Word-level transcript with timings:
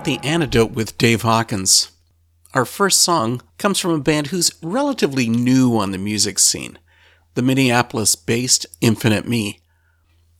You've 0.00 0.22
the 0.22 0.26
antidote 0.26 0.70
with 0.70 0.96
Dave 0.96 1.20
Hawkins. 1.20 1.90
Our 2.54 2.64
first 2.64 3.02
song 3.02 3.42
comes 3.58 3.78
from 3.78 3.90
a 3.90 4.00
band 4.00 4.28
who's 4.28 4.50
relatively 4.62 5.28
new 5.28 5.76
on 5.76 5.90
the 5.90 5.98
music 5.98 6.38
scene, 6.38 6.78
the 7.34 7.42
Minneapolis 7.42 8.14
based 8.16 8.64
Infinite 8.80 9.28
Me. 9.28 9.60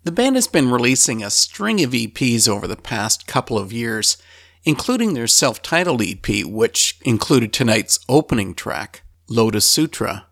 The 0.04 0.12
band 0.12 0.36
has 0.36 0.46
been 0.46 0.70
releasing 0.70 1.22
a 1.22 1.28
string 1.28 1.84
of 1.84 1.90
EPs 1.90 2.48
over 2.48 2.66
the 2.66 2.74
past 2.74 3.26
couple 3.26 3.58
of 3.58 3.70
years, 3.70 4.16
including 4.64 5.12
their 5.12 5.26
self 5.26 5.60
titled 5.60 6.00
EP, 6.00 6.46
which 6.46 6.98
included 7.02 7.52
tonight's 7.52 8.00
opening 8.08 8.54
track, 8.54 9.02
Lotus 9.28 9.66
Sutra. 9.66 10.26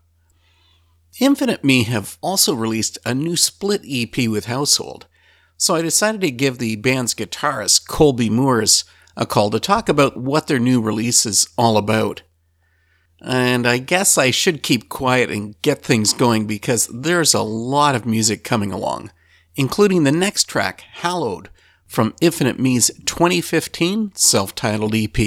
Infinite 1.19 1.63
Me 1.63 1.83
have 1.83 2.17
also 2.21 2.55
released 2.55 2.97
a 3.05 3.13
new 3.13 3.35
split 3.35 3.83
EP 3.87 4.27
with 4.27 4.45
Household, 4.45 5.05
so 5.55 5.75
I 5.75 5.83
decided 5.83 6.21
to 6.21 6.31
give 6.31 6.57
the 6.57 6.77
band's 6.77 7.13
guitarist, 7.13 7.87
Colby 7.87 8.31
Moores, 8.31 8.85
a 9.15 9.25
call 9.25 9.49
to 9.49 9.59
talk 9.59 9.89
about 9.89 10.17
what 10.17 10.47
their 10.47 10.59
new 10.59 10.81
release 10.81 11.25
is 11.25 11.49
all 11.57 11.77
about. 11.77 12.21
And 13.21 13.67
I 13.67 13.77
guess 13.79 14.17
I 14.17 14.31
should 14.31 14.63
keep 14.63 14.87
quiet 14.87 15.29
and 15.29 15.61
get 15.61 15.83
things 15.83 16.13
going 16.13 16.47
because 16.47 16.87
there's 16.87 17.33
a 17.33 17.41
lot 17.41 17.95
of 17.95 18.05
music 18.05 18.43
coming 18.43 18.71
along, 18.71 19.11
including 19.55 20.03
the 20.03 20.11
next 20.11 20.45
track, 20.45 20.81
Hallowed, 20.93 21.49
from 21.85 22.13
Infinite 22.21 22.59
Me's 22.59 22.91
2015 23.05 24.13
self 24.15 24.55
titled 24.55 24.95
EP. 24.95 25.17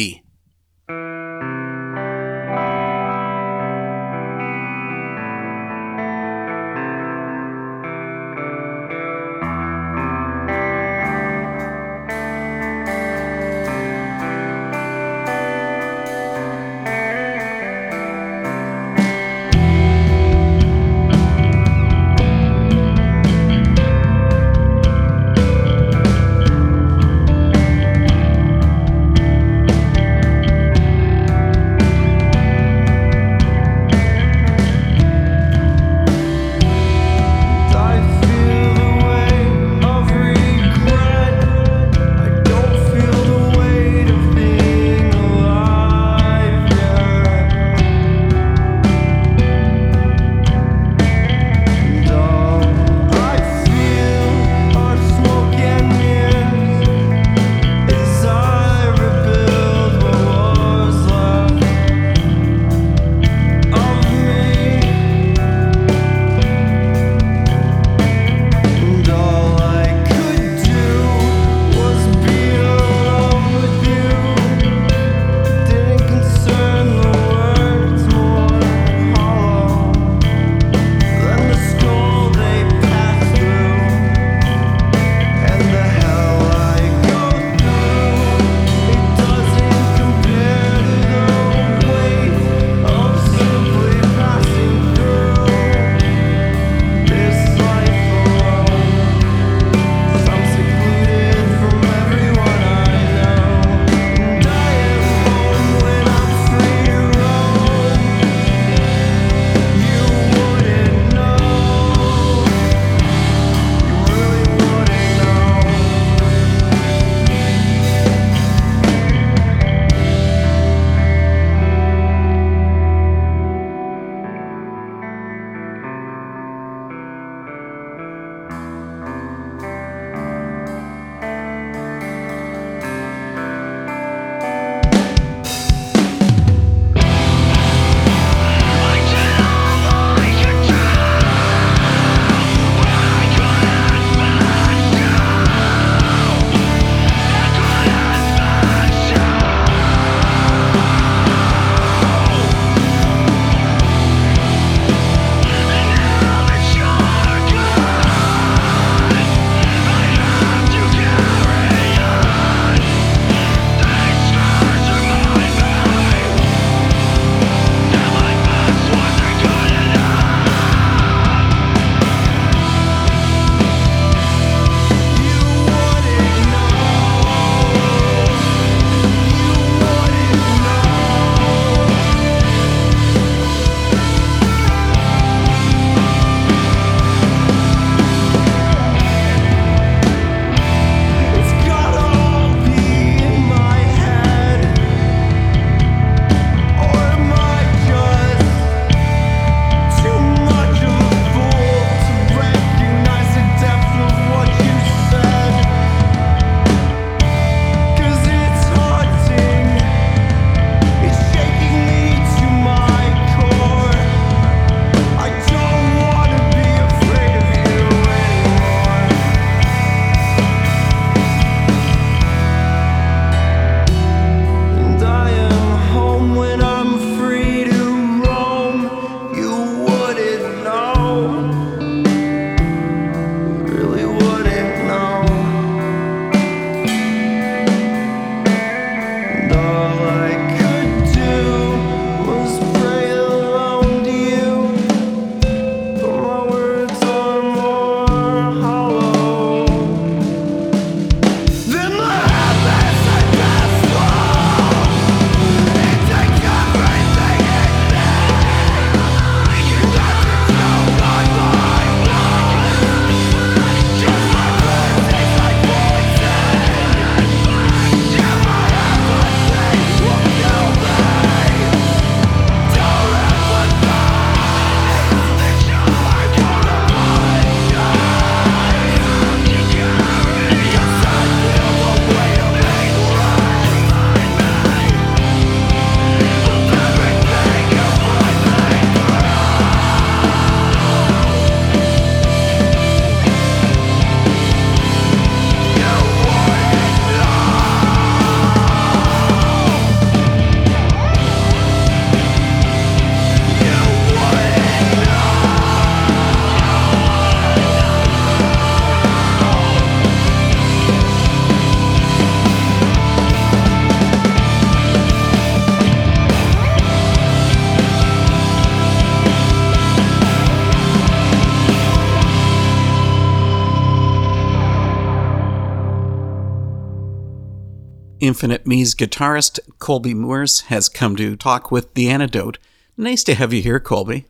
Infinite 328.23 328.69
Me's 328.69 328.95
guitarist 328.95 329.59
Colby 329.81 330.15
Moores 330.15 330.61
has 330.63 330.89
come 330.89 331.17
to 331.17 331.35
talk 331.35 331.73
with 331.73 331.95
The 331.95 332.09
Antidote. 332.09 332.57
Nice 332.97 333.25
to 333.25 333.35
have 333.35 333.53
you 333.53 333.61
here, 333.61 333.81
Colby. 333.81 334.27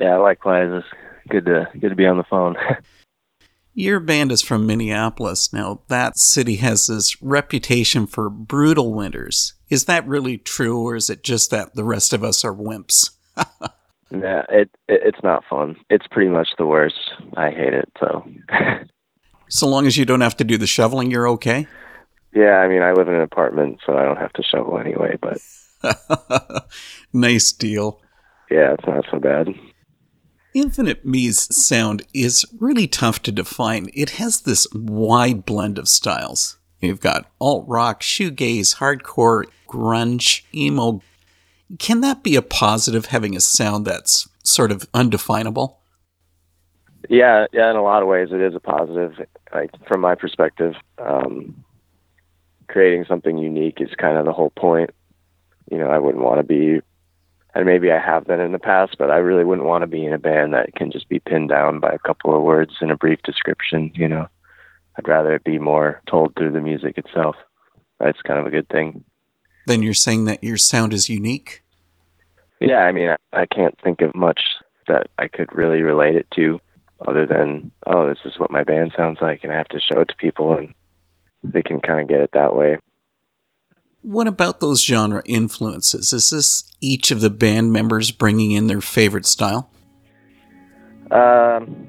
Yeah, 0.00 0.16
likewise. 0.16 0.70
It's 0.72 0.86
good 1.28 1.46
to 1.46 1.68
good 1.78 1.90
to 1.90 1.94
be 1.94 2.06
on 2.06 2.16
the 2.16 2.24
phone. 2.24 2.56
Your 3.74 4.00
band 4.00 4.32
is 4.32 4.42
from 4.42 4.66
Minneapolis. 4.66 5.52
Now, 5.52 5.82
that 5.86 6.18
city 6.18 6.56
has 6.56 6.88
this 6.88 7.22
reputation 7.22 8.08
for 8.08 8.28
brutal 8.28 8.92
winters. 8.92 9.54
Is 9.68 9.84
that 9.84 10.04
really 10.08 10.36
true, 10.36 10.82
or 10.82 10.96
is 10.96 11.08
it 11.08 11.22
just 11.22 11.52
that 11.52 11.76
the 11.76 11.84
rest 11.84 12.12
of 12.12 12.24
us 12.24 12.44
are 12.44 12.52
wimps? 12.52 13.10
yeah, 14.10 14.42
it, 14.48 14.68
it 14.88 15.00
it's 15.04 15.22
not 15.22 15.44
fun. 15.48 15.76
It's 15.90 16.08
pretty 16.08 16.28
much 16.28 16.48
the 16.58 16.66
worst. 16.66 17.12
I 17.36 17.50
hate 17.50 17.72
it. 17.72 17.88
So. 18.00 18.28
so 19.48 19.68
long 19.68 19.86
as 19.86 19.96
you 19.96 20.04
don't 20.04 20.22
have 20.22 20.36
to 20.38 20.44
do 20.44 20.58
the 20.58 20.66
shoveling, 20.66 21.12
you're 21.12 21.28
okay. 21.28 21.68
Yeah, 22.32 22.58
I 22.58 22.68
mean, 22.68 22.82
I 22.82 22.92
live 22.92 23.08
in 23.08 23.14
an 23.14 23.22
apartment, 23.22 23.80
so 23.84 23.96
I 23.96 24.04
don't 24.04 24.18
have 24.18 24.32
to 24.34 24.42
shovel 24.42 24.78
anyway. 24.78 25.18
But 25.20 25.38
nice 27.12 27.52
deal. 27.52 28.00
Yeah, 28.50 28.74
it's 28.74 28.86
not 28.86 29.04
so 29.10 29.18
bad. 29.18 29.48
Infinite 30.52 31.04
Me's 31.04 31.54
sound 31.54 32.02
is 32.12 32.44
really 32.58 32.88
tough 32.88 33.22
to 33.22 33.32
define. 33.32 33.88
It 33.94 34.10
has 34.10 34.40
this 34.40 34.66
wide 34.72 35.44
blend 35.44 35.78
of 35.78 35.88
styles. 35.88 36.58
You've 36.80 37.00
got 37.00 37.30
alt 37.40 37.64
rock, 37.68 38.00
shoegaze, 38.00 38.76
hardcore, 38.76 39.44
grunge, 39.68 40.42
emo. 40.54 41.02
Can 41.78 42.00
that 42.00 42.24
be 42.24 42.34
a 42.34 42.42
positive, 42.42 43.06
having 43.06 43.36
a 43.36 43.40
sound 43.40 43.86
that's 43.86 44.28
sort 44.42 44.72
of 44.72 44.88
undefinable? 44.92 45.78
Yeah, 47.08 47.46
yeah. 47.52 47.70
In 47.70 47.76
a 47.76 47.82
lot 47.82 48.02
of 48.02 48.08
ways, 48.08 48.28
it 48.32 48.40
is 48.40 48.54
a 48.54 48.60
positive. 48.60 49.14
Like 49.54 49.70
from 49.86 50.00
my 50.00 50.14
perspective, 50.14 50.74
um, 50.98 51.64
creating 52.70 53.04
something 53.06 53.36
unique 53.36 53.80
is 53.80 53.90
kind 53.98 54.16
of 54.16 54.24
the 54.24 54.32
whole 54.32 54.50
point. 54.50 54.90
You 55.70 55.78
know, 55.78 55.90
I 55.90 55.98
wouldn't 55.98 56.24
want 56.24 56.38
to 56.38 56.42
be 56.42 56.80
and 57.54 57.66
maybe 57.66 57.90
I 57.90 57.98
have 57.98 58.26
been 58.26 58.40
in 58.40 58.52
the 58.52 58.58
past, 58.58 58.96
but 58.98 59.10
I 59.10 59.16
really 59.16 59.44
wouldn't 59.44 59.66
want 59.66 59.82
to 59.82 59.88
be 59.88 60.04
in 60.06 60.12
a 60.12 60.18
band 60.18 60.54
that 60.54 60.74
can 60.76 60.92
just 60.92 61.08
be 61.08 61.18
pinned 61.18 61.48
down 61.48 61.80
by 61.80 61.90
a 61.90 61.98
couple 61.98 62.34
of 62.34 62.42
words 62.42 62.74
in 62.80 62.90
a 62.90 62.96
brief 62.96 63.20
description, 63.22 63.90
you 63.94 64.08
know. 64.08 64.28
I'd 64.96 65.08
rather 65.08 65.34
it 65.34 65.44
be 65.44 65.58
more 65.58 66.00
told 66.08 66.34
through 66.36 66.52
the 66.52 66.60
music 66.60 66.96
itself. 66.98 67.36
That's 67.98 68.22
kind 68.22 68.38
of 68.38 68.46
a 68.46 68.50
good 68.50 68.68
thing. 68.68 69.04
Then 69.66 69.82
you're 69.82 69.94
saying 69.94 70.24
that 70.26 70.44
your 70.44 70.56
sound 70.56 70.92
is 70.92 71.08
unique? 71.08 71.62
Yeah, 72.60 72.80
I 72.80 72.92
mean, 72.92 73.10
I, 73.10 73.16
I 73.32 73.46
can't 73.46 73.78
think 73.82 74.00
of 74.00 74.14
much 74.14 74.40
that 74.86 75.08
I 75.18 75.28
could 75.28 75.54
really 75.54 75.82
relate 75.82 76.16
it 76.16 76.26
to 76.36 76.60
other 77.06 77.26
than, 77.26 77.70
oh, 77.86 78.08
this 78.08 78.18
is 78.24 78.38
what 78.38 78.50
my 78.50 78.62
band 78.62 78.92
sounds 78.96 79.18
like, 79.20 79.42
and 79.42 79.52
I 79.52 79.56
have 79.56 79.68
to 79.68 79.80
show 79.80 80.00
it 80.00 80.08
to 80.08 80.16
people, 80.16 80.56
and 80.56 80.74
they 81.42 81.62
can 81.62 81.80
kind 81.80 82.00
of 82.00 82.08
get 82.08 82.20
it 82.20 82.30
that 82.32 82.54
way. 82.54 82.78
What 84.02 84.26
about 84.26 84.60
those 84.60 84.82
genre 84.82 85.22
influences? 85.26 86.12
Is 86.12 86.30
this 86.30 86.64
each 86.80 87.10
of 87.10 87.20
the 87.20 87.30
band 87.30 87.72
members 87.72 88.10
bringing 88.10 88.52
in 88.52 88.66
their 88.66 88.80
favorite 88.80 89.26
style? 89.26 89.70
Um, 91.10 91.86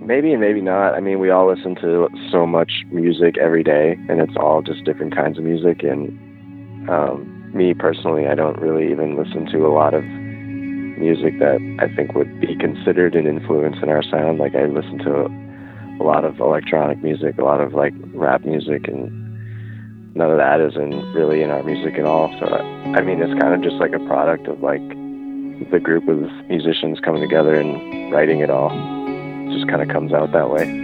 maybe 0.00 0.32
and 0.32 0.40
maybe 0.40 0.62
not. 0.62 0.94
I 0.94 1.00
mean, 1.00 1.18
we 1.18 1.30
all 1.30 1.46
listen 1.46 1.74
to 1.76 2.08
so 2.30 2.46
much 2.46 2.72
music 2.90 3.36
every 3.36 3.62
day, 3.62 3.98
and 4.08 4.20
it's 4.20 4.36
all 4.38 4.62
just 4.62 4.84
different 4.84 5.14
kinds 5.14 5.36
of 5.36 5.44
music. 5.44 5.82
And 5.82 6.88
um, 6.88 7.50
me 7.54 7.74
personally, 7.74 8.26
I 8.26 8.34
don't 8.34 8.58
really 8.58 8.90
even 8.90 9.18
listen 9.18 9.46
to 9.52 9.66
a 9.66 9.72
lot 9.72 9.92
of 9.92 10.04
music 10.04 11.38
that 11.40 11.58
I 11.80 11.94
think 11.94 12.14
would 12.14 12.40
be 12.40 12.56
considered 12.56 13.14
an 13.14 13.26
influence 13.26 13.76
in 13.82 13.90
our 13.90 14.02
sound. 14.02 14.38
Like 14.38 14.54
I 14.54 14.64
listen 14.64 14.98
to 14.98 15.43
a 16.04 16.06
lot 16.06 16.24
of 16.26 16.38
electronic 16.38 17.02
music, 17.02 17.38
a 17.38 17.44
lot 17.44 17.62
of 17.62 17.72
like 17.72 17.94
rap 18.12 18.44
music, 18.44 18.86
and 18.88 19.08
none 20.14 20.30
of 20.30 20.36
that 20.36 20.60
isn't 20.60 21.14
really 21.14 21.40
in 21.42 21.48
our 21.48 21.62
music 21.62 21.94
at 21.98 22.04
all. 22.04 22.28
So 22.38 22.46
I 22.46 23.00
mean, 23.00 23.22
it's 23.22 23.40
kind 23.40 23.54
of 23.54 23.62
just 23.62 23.76
like 23.76 23.94
a 23.94 24.06
product 24.06 24.46
of 24.46 24.60
like 24.60 24.86
the 25.70 25.80
group 25.82 26.06
of 26.08 26.20
musicians 26.48 27.00
coming 27.00 27.22
together 27.22 27.54
and 27.54 28.12
writing 28.12 28.40
it 28.40 28.50
all. 28.50 28.70
It 28.70 29.54
just 29.56 29.66
kind 29.68 29.80
of 29.80 29.88
comes 29.88 30.12
out 30.12 30.32
that 30.32 30.50
way. 30.50 30.83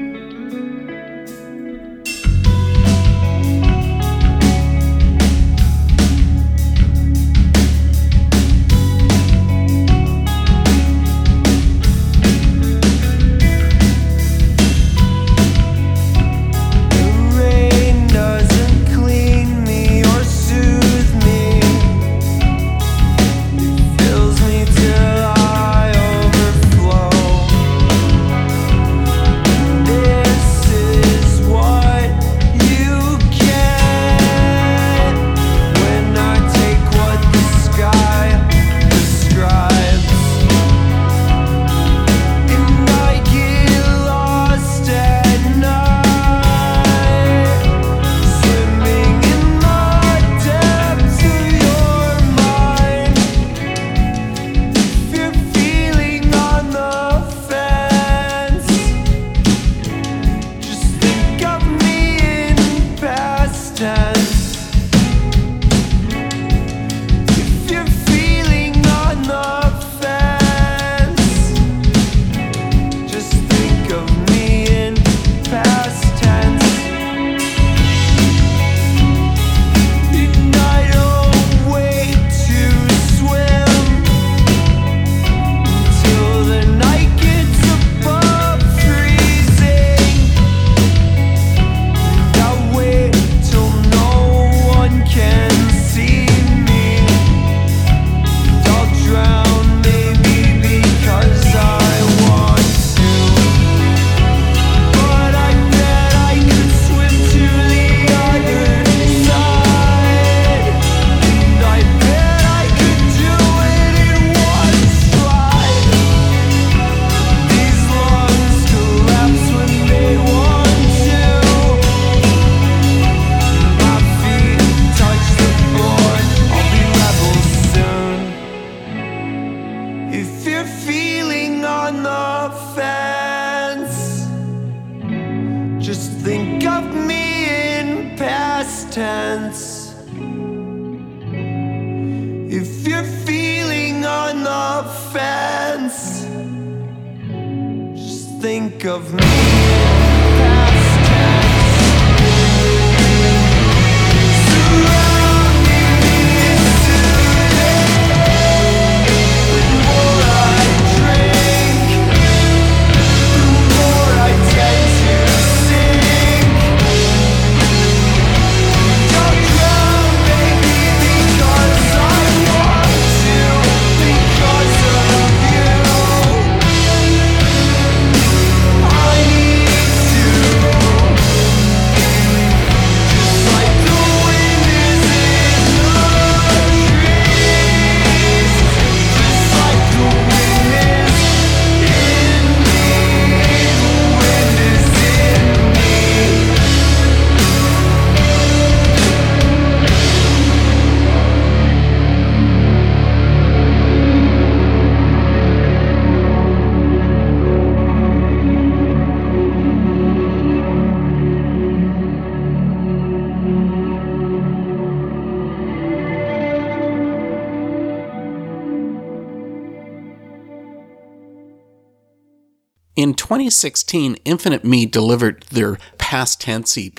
In 223.01 223.15
2016, 223.15 224.17
Infinite 224.27 224.63
Me 224.63 224.85
delivered 224.85 225.47
their 225.51 225.79
Past 225.97 226.43
Tense 226.43 226.77
EP. 226.77 226.99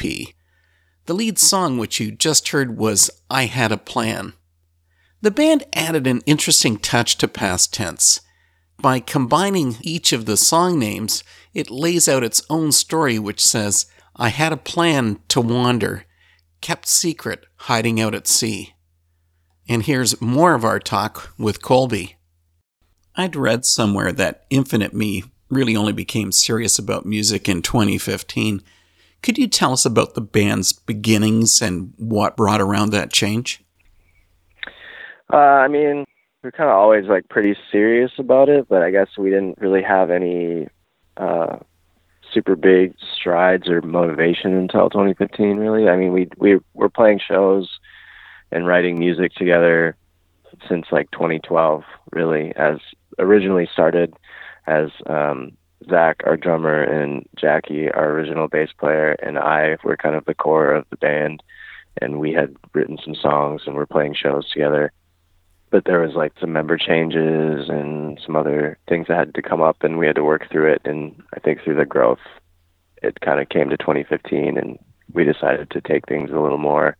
The 1.05 1.13
lead 1.13 1.37
song, 1.37 1.77
which 1.77 1.99
you 1.99 2.11
just 2.11 2.47
heard, 2.47 2.75
was 2.75 3.11
I 3.29 3.45
Had 3.45 3.71
a 3.71 3.77
Plan. 3.77 4.33
The 5.21 5.29
band 5.29 5.63
added 5.73 6.07
an 6.07 6.21
interesting 6.25 6.77
touch 6.77 7.17
to 7.17 7.27
Past 7.27 7.71
Tense. 7.71 8.21
By 8.81 8.99
combining 8.99 9.75
each 9.81 10.11
of 10.11 10.25
the 10.25 10.37
song 10.37 10.79
names, 10.79 11.23
it 11.53 11.69
lays 11.69 12.09
out 12.09 12.23
its 12.23 12.41
own 12.49 12.71
story, 12.71 13.19
which 13.19 13.39
says, 13.39 13.85
I 14.15 14.29
had 14.29 14.51
a 14.51 14.57
plan 14.57 15.19
to 15.27 15.39
wander, 15.39 16.05
kept 16.61 16.87
secret, 16.87 17.45
hiding 17.57 18.01
out 18.01 18.15
at 18.15 18.25
sea. 18.25 18.73
And 19.69 19.83
here's 19.83 20.19
more 20.19 20.55
of 20.55 20.65
our 20.65 20.79
talk 20.79 21.31
with 21.37 21.61
Colby. 21.61 22.17
I'd 23.15 23.35
read 23.35 23.65
somewhere 23.65 24.11
that 24.13 24.45
Infinite 24.49 24.95
Me 24.95 25.25
really 25.51 25.75
only 25.75 25.93
became 25.93 26.31
serious 26.31 26.79
about 26.79 27.05
music 27.05 27.47
in 27.47 27.61
2015. 27.61 28.61
Could 29.21 29.37
you 29.37 29.47
tell 29.47 29.73
us 29.73 29.85
about 29.85 30.15
the 30.15 30.21
band's 30.21 30.73
beginnings 30.73 31.61
and 31.61 31.93
what 31.97 32.37
brought 32.37 32.61
around 32.61 32.91
that 32.91 33.13
change? 33.13 33.63
Uh, 35.31 35.37
I 35.37 35.67
mean, 35.67 36.05
we're 36.43 36.51
kind 36.51 36.69
of 36.69 36.75
always 36.75 37.05
like 37.05 37.29
pretty 37.29 37.55
serious 37.71 38.11
about 38.17 38.49
it, 38.49 38.67
but 38.67 38.81
I 38.81 38.89
guess 38.89 39.09
we 39.17 39.29
didn't 39.29 39.59
really 39.59 39.83
have 39.83 40.09
any 40.09 40.67
uh, 41.17 41.57
super 42.33 42.55
big 42.55 42.95
strides 43.15 43.69
or 43.69 43.81
motivation 43.81 44.55
until 44.55 44.89
2015. 44.89 45.57
Really, 45.57 45.87
I 45.87 45.95
mean, 45.95 46.13
we 46.13 46.29
we 46.37 46.59
were 46.73 46.89
playing 46.89 47.19
shows 47.25 47.69
and 48.51 48.67
writing 48.67 48.97
music 48.97 49.33
together 49.33 49.95
since 50.67 50.87
like 50.91 51.11
2012. 51.11 51.83
Really, 52.11 52.53
as 52.55 52.79
originally 53.19 53.69
started 53.71 54.13
as 54.67 54.89
um, 55.07 55.57
Zach, 55.89 56.21
our 56.25 56.37
drummer, 56.37 56.81
and 56.81 57.25
Jackie, 57.35 57.89
our 57.91 58.11
original 58.11 58.47
bass 58.47 58.69
player, 58.77 59.13
and 59.21 59.37
I 59.37 59.77
were 59.83 59.97
kind 59.97 60.15
of 60.15 60.25
the 60.25 60.33
core 60.33 60.73
of 60.73 60.85
the 60.89 60.97
band. 60.97 61.43
And 62.01 62.19
we 62.19 62.31
had 62.31 62.55
written 62.73 62.97
some 63.03 63.15
songs 63.15 63.63
and 63.65 63.75
we're 63.75 63.85
playing 63.85 64.15
shows 64.15 64.49
together. 64.49 64.93
But 65.71 65.85
there 65.85 65.99
was 65.99 66.15
like 66.15 66.33
some 66.39 66.53
member 66.53 66.77
changes 66.77 67.69
and 67.69 68.19
some 68.25 68.35
other 68.35 68.77
things 68.87 69.07
that 69.07 69.17
had 69.17 69.33
to 69.35 69.41
come 69.41 69.61
up, 69.61 69.83
and 69.83 69.97
we 69.97 70.05
had 70.07 70.15
to 70.15 70.23
work 70.23 70.49
through 70.51 70.71
it. 70.73 70.81
And 70.85 71.21
I 71.35 71.39
think 71.39 71.61
through 71.61 71.75
the 71.75 71.85
growth, 71.85 72.19
it 73.01 73.19
kind 73.21 73.39
of 73.39 73.49
came 73.49 73.69
to 73.69 73.77
2015, 73.77 74.57
and 74.57 74.77
we 75.13 75.23
decided 75.23 75.69
to 75.71 75.81
take 75.81 76.07
things 76.07 76.29
a 76.29 76.39
little 76.39 76.57
more 76.57 76.97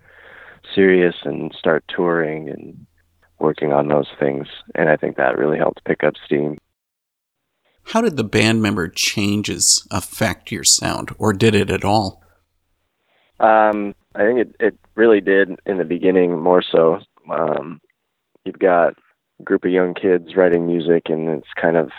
serious 0.73 1.15
and 1.23 1.53
start 1.57 1.83
touring 1.87 2.49
and 2.49 2.85
working 3.39 3.73
on 3.73 3.87
those 3.87 4.07
things. 4.19 4.47
And 4.75 4.89
I 4.89 4.95
think 4.95 5.17
that 5.17 5.37
really 5.37 5.57
helped 5.57 5.83
pick 5.85 6.03
up 6.03 6.13
steam. 6.25 6.57
How 7.83 8.01
did 8.01 8.17
the 8.17 8.23
band 8.23 8.61
member 8.61 8.87
changes 8.87 9.85
affect 9.91 10.51
your 10.51 10.63
sound, 10.63 11.13
or 11.17 11.33
did 11.33 11.55
it 11.55 11.69
at 11.69 11.83
all? 11.83 12.23
Um, 13.39 13.95
I 14.15 14.19
think 14.19 14.39
it, 14.39 14.55
it 14.59 14.79
really 14.95 15.21
did 15.21 15.59
in 15.65 15.77
the 15.77 15.85
beginning 15.85 16.39
more 16.39 16.61
so. 16.61 16.99
Um, 17.29 17.81
you've 18.45 18.59
got 18.59 18.93
a 19.39 19.43
group 19.43 19.65
of 19.65 19.71
young 19.71 19.93
kids 19.93 20.35
writing 20.35 20.67
music, 20.67 21.03
and 21.07 21.29
it's 21.29 21.53
kind 21.59 21.75
of 21.75 21.89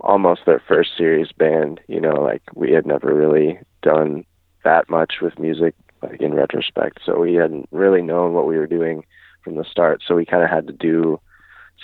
almost 0.00 0.42
their 0.44 0.62
first 0.66 0.90
serious 0.96 1.30
band. 1.32 1.80
You 1.88 2.00
know, 2.00 2.14
like 2.14 2.42
we 2.54 2.72
had 2.72 2.86
never 2.86 3.14
really 3.14 3.58
done 3.82 4.24
that 4.64 4.90
much 4.90 5.14
with 5.22 5.38
music, 5.38 5.74
like 6.02 6.20
in 6.20 6.34
retrospect. 6.34 7.00
So 7.06 7.20
we 7.20 7.34
hadn't 7.34 7.68
really 7.70 8.02
known 8.02 8.34
what 8.34 8.46
we 8.46 8.58
were 8.58 8.66
doing 8.66 9.04
from 9.44 9.56
the 9.56 9.64
start. 9.64 10.02
So 10.06 10.14
we 10.14 10.26
kind 10.26 10.42
of 10.42 10.50
had 10.50 10.66
to 10.66 10.72
do 10.72 11.20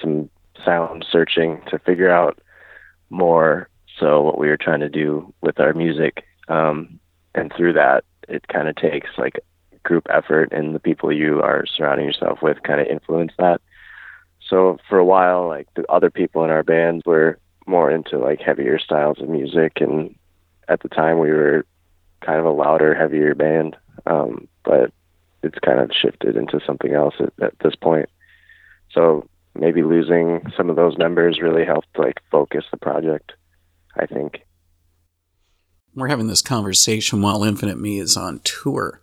some 0.01 0.29
sound 0.65 1.07
searching 1.11 1.61
to 1.71 1.79
figure 1.79 2.11
out 2.11 2.39
more 3.11 3.69
so 3.99 4.23
what 4.23 4.39
we 4.39 4.49
were 4.49 4.57
trying 4.57 4.81
to 4.81 4.89
do 4.89 5.33
with 5.41 5.61
our 5.61 5.73
music. 5.73 6.25
Um, 6.49 6.99
and 7.35 7.53
through 7.57 7.75
that 7.75 8.05
it 8.29 8.47
kind 8.49 8.69
of 8.69 8.77
takes 8.77 9.11
like 9.19 9.41
group 9.83 10.07
effort 10.11 10.53
and 10.53 10.75
the 10.75 10.81
people 10.81 11.13
you 11.13 11.43
are 11.43 11.67
surrounding 11.67 12.07
yourself 12.07 12.41
with 12.43 12.63
kind 12.63 12.81
of 12.81 12.87
influence 12.87 13.33
that. 13.39 13.61
So 14.49 14.79
for 14.89 14.99
a 14.99 15.05
while 15.05 15.49
like 15.49 15.69
the 15.75 15.91
other 15.91 16.11
people 16.11 16.45
in 16.45 16.51
our 16.51 16.63
band 16.63 17.03
were 17.05 17.39
more 17.67 17.91
into 17.91 18.19
like 18.19 18.41
heavier 18.41 18.79
styles 18.79 19.21
of 19.21 19.29
music 19.29 19.81
and 19.81 20.15
at 20.69 20.81
the 20.81 20.89
time 20.89 21.19
we 21.19 21.31
were 21.31 21.65
kind 22.21 22.39
of 22.39 22.47
a 22.47 22.51
louder 22.51 22.95
heavier 22.95 23.35
band. 23.35 23.77
Um, 24.07 24.49
but 24.65 24.93
it's 25.43 25.59
kind 25.59 25.81
of 25.81 25.91
shifted 25.93 26.37
into 26.37 26.61
something 26.67 26.95
else 26.95 27.15
at, 27.21 27.33
at 27.43 27.59
this 27.61 27.75
point. 27.75 28.09
So 28.91 29.29
maybe 29.55 29.83
losing 29.83 30.43
some 30.57 30.71
of 30.71 30.77
those 30.77 30.99
members 30.99 31.41
really 31.41 31.65
helped 31.65 31.99
like 31.99 32.21
focus 32.31 32.65
the 32.71 32.77
project 32.77 33.33
i 33.97 34.07
think. 34.07 34.45
We're 35.95 36.09
having 36.09 36.27
this 36.27 36.43
conversation 36.43 37.23
while 37.23 37.45
infinite 37.45 37.79
me 37.79 38.01
is 38.01 38.17
on 38.17 38.41
tour. 38.43 39.01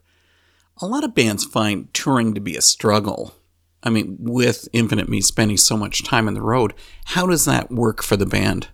A 0.81 0.85
lot 0.85 1.05
of 1.05 1.15
bands 1.15 1.45
find 1.45 1.93
touring 1.93 2.33
to 2.33 2.41
be 2.41 2.57
a 2.57 2.61
struggle. 2.61 3.33
I 3.81 3.89
mean 3.89 4.17
with 4.19 4.67
infinite 4.73 5.07
me 5.07 5.21
spending 5.21 5.57
so 5.57 5.77
much 5.77 6.03
time 6.03 6.27
on 6.27 6.33
the 6.33 6.41
road 6.41 6.73
how 7.05 7.25
does 7.25 7.45
that 7.45 7.71
work 7.71 8.03
for 8.03 8.17
the 8.17 8.25
band? 8.25 8.67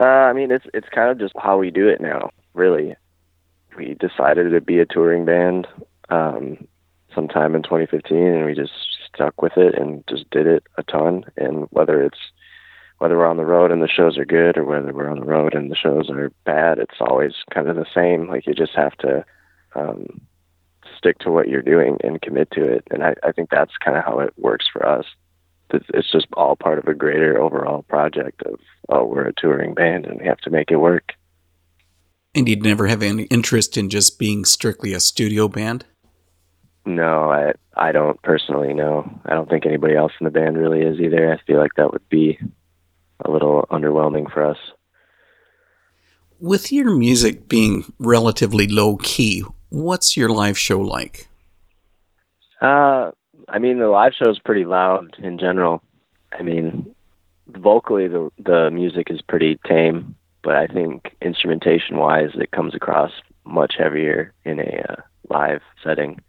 Uh, 0.00 0.04
i 0.04 0.32
mean 0.32 0.50
it's 0.50 0.66
it's 0.74 0.88
kind 0.94 1.10
of 1.10 1.18
just 1.18 1.34
how 1.38 1.58
we 1.58 1.70
do 1.70 1.88
it 1.88 2.00
now 2.00 2.30
really. 2.54 2.96
We 3.76 3.94
decided 3.94 4.50
to 4.50 4.60
be 4.60 4.80
a 4.80 4.86
touring 4.86 5.24
band 5.24 5.68
um, 6.08 6.66
sometime 7.14 7.54
in 7.54 7.62
2015 7.62 8.18
and 8.18 8.44
we 8.44 8.54
just 8.54 8.72
stuck 9.18 9.42
with 9.42 9.56
it 9.56 9.74
and 9.74 10.04
just 10.08 10.30
did 10.30 10.46
it 10.46 10.62
a 10.76 10.84
ton. 10.84 11.24
And 11.36 11.66
whether 11.70 12.00
it's 12.02 12.18
whether 12.98 13.16
we're 13.16 13.26
on 13.26 13.36
the 13.36 13.44
road 13.44 13.72
and 13.72 13.82
the 13.82 13.88
shows 13.88 14.16
are 14.16 14.24
good 14.24 14.56
or 14.56 14.64
whether 14.64 14.92
we're 14.92 15.10
on 15.10 15.20
the 15.20 15.26
road 15.26 15.54
and 15.54 15.70
the 15.70 15.76
shows 15.76 16.08
are 16.10 16.32
bad, 16.44 16.78
it's 16.78 17.00
always 17.00 17.32
kind 17.52 17.68
of 17.68 17.76
the 17.76 17.86
same. 17.94 18.28
Like 18.28 18.46
you 18.46 18.54
just 18.54 18.74
have 18.74 18.96
to 18.98 19.24
um, 19.74 20.20
stick 20.96 21.18
to 21.20 21.30
what 21.30 21.48
you're 21.48 21.62
doing 21.62 21.98
and 22.02 22.20
commit 22.22 22.50
to 22.52 22.62
it. 22.62 22.84
And 22.90 23.04
I, 23.04 23.14
I 23.22 23.32
think 23.32 23.50
that's 23.50 23.76
kind 23.84 23.96
of 23.96 24.04
how 24.04 24.20
it 24.20 24.34
works 24.36 24.66
for 24.72 24.86
us. 24.86 25.04
It's 25.70 26.10
just 26.10 26.26
all 26.32 26.56
part 26.56 26.78
of 26.78 26.88
a 26.88 26.94
greater 26.94 27.40
overall 27.40 27.82
project 27.82 28.42
of, 28.42 28.58
oh, 28.88 29.04
we're 29.04 29.28
a 29.28 29.34
touring 29.34 29.74
band 29.74 30.06
and 30.06 30.20
we 30.20 30.26
have 30.26 30.38
to 30.38 30.50
make 30.50 30.70
it 30.70 30.76
work. 30.76 31.12
And 32.34 32.48
you'd 32.48 32.62
never 32.62 32.86
have 32.86 33.02
any 33.02 33.24
interest 33.24 33.76
in 33.76 33.90
just 33.90 34.18
being 34.18 34.44
strictly 34.44 34.92
a 34.92 35.00
studio 35.00 35.46
band? 35.46 35.84
No, 36.88 37.30
I 37.30 37.52
I 37.76 37.92
don't 37.92 38.20
personally 38.22 38.72
know. 38.72 39.06
I 39.26 39.34
don't 39.34 39.48
think 39.48 39.66
anybody 39.66 39.94
else 39.94 40.12
in 40.18 40.24
the 40.24 40.30
band 40.30 40.56
really 40.56 40.80
is 40.80 40.98
either. 40.98 41.30
I 41.30 41.36
feel 41.46 41.58
like 41.58 41.74
that 41.76 41.92
would 41.92 42.08
be 42.08 42.38
a 43.22 43.30
little 43.30 43.66
underwhelming 43.70 44.32
for 44.32 44.42
us. 44.42 44.56
With 46.40 46.72
your 46.72 46.90
music 46.96 47.46
being 47.46 47.84
relatively 47.98 48.66
low 48.66 48.96
key, 48.96 49.44
what's 49.68 50.16
your 50.16 50.30
live 50.30 50.56
show 50.56 50.80
like? 50.80 51.28
Uh, 52.62 53.10
I 53.48 53.58
mean, 53.58 53.80
the 53.80 53.88
live 53.88 54.14
show 54.14 54.30
is 54.30 54.38
pretty 54.38 54.64
loud 54.64 55.14
in 55.18 55.38
general. 55.38 55.82
I 56.32 56.42
mean, 56.42 56.94
vocally, 57.48 58.08
the 58.08 58.30
the 58.38 58.70
music 58.70 59.10
is 59.10 59.20
pretty 59.20 59.60
tame, 59.66 60.16
but 60.42 60.54
I 60.56 60.68
think 60.68 61.14
instrumentation 61.20 61.98
wise, 61.98 62.30
it 62.34 62.50
comes 62.50 62.74
across 62.74 63.12
much 63.44 63.74
heavier 63.78 64.32
in 64.46 64.58
a 64.58 64.84
uh, 64.88 64.96
live 65.28 65.60
setting. 65.84 66.22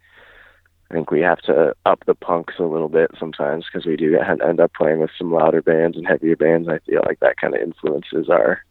I 0.90 0.94
think 0.94 1.10
we 1.10 1.20
have 1.20 1.38
to 1.42 1.74
up 1.86 2.02
the 2.06 2.14
punks 2.14 2.54
a 2.58 2.64
little 2.64 2.88
bit 2.88 3.12
sometimes 3.18 3.64
because 3.64 3.86
we 3.86 3.96
do 3.96 4.18
end 4.18 4.60
up 4.60 4.72
playing 4.74 4.98
with 4.98 5.10
some 5.16 5.32
louder 5.32 5.62
bands 5.62 5.96
and 5.96 6.06
heavier 6.06 6.34
bands. 6.34 6.68
I 6.68 6.80
feel 6.80 7.02
like 7.06 7.20
that 7.20 7.36
kind 7.36 7.54
of 7.54 7.62
influences 7.62 8.28
our 8.28 8.62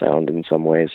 sound 0.00 0.30
in 0.30 0.42
some 0.48 0.64
ways. 0.64 0.90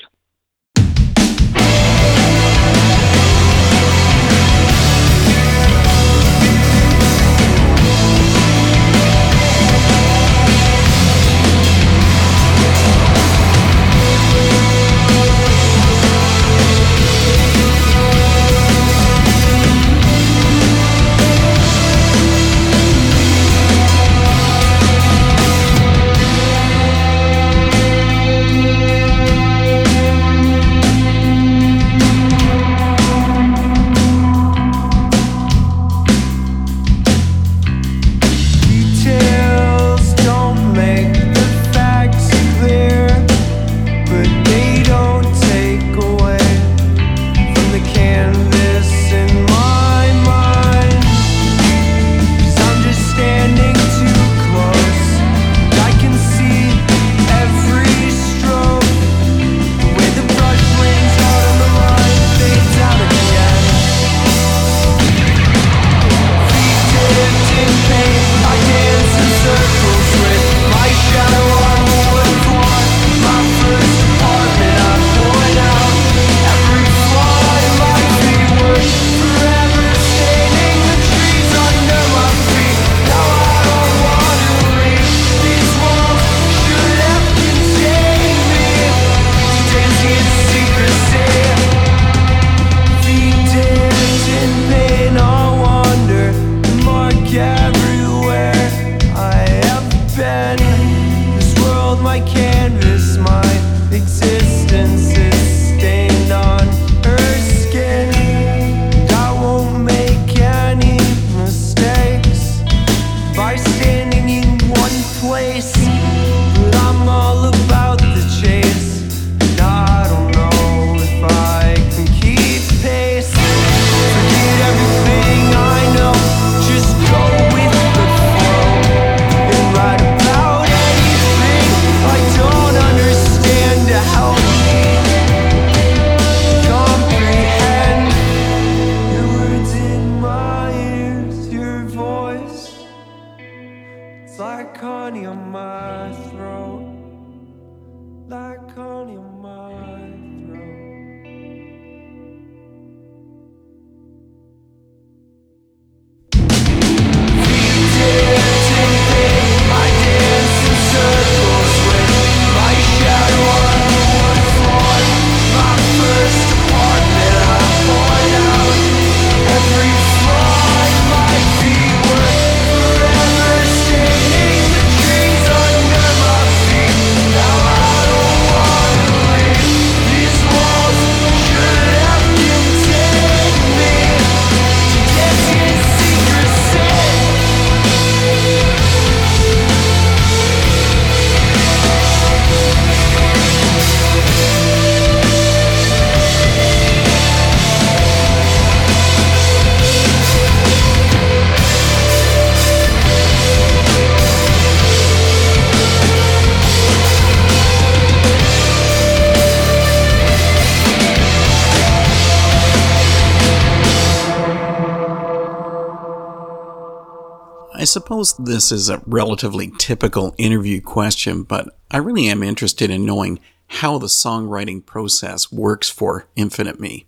Suppose 217.91 218.34
this 218.38 218.71
is 218.71 218.89
a 218.89 219.01
relatively 219.06 219.71
typical 219.77 220.34
interview 220.38 220.80
question, 220.80 221.43
but 221.43 221.77
I 221.91 221.97
really 221.97 222.27
am 222.27 222.41
interested 222.41 222.89
in 222.89 223.06
knowing 223.06 223.39
how 223.67 223.97
the 223.97 224.08
songwriting 224.08 224.86
process 224.86 225.51
works 225.51 225.89
for 225.89 226.27
Infinite 226.38 226.80
Me. 226.80 227.06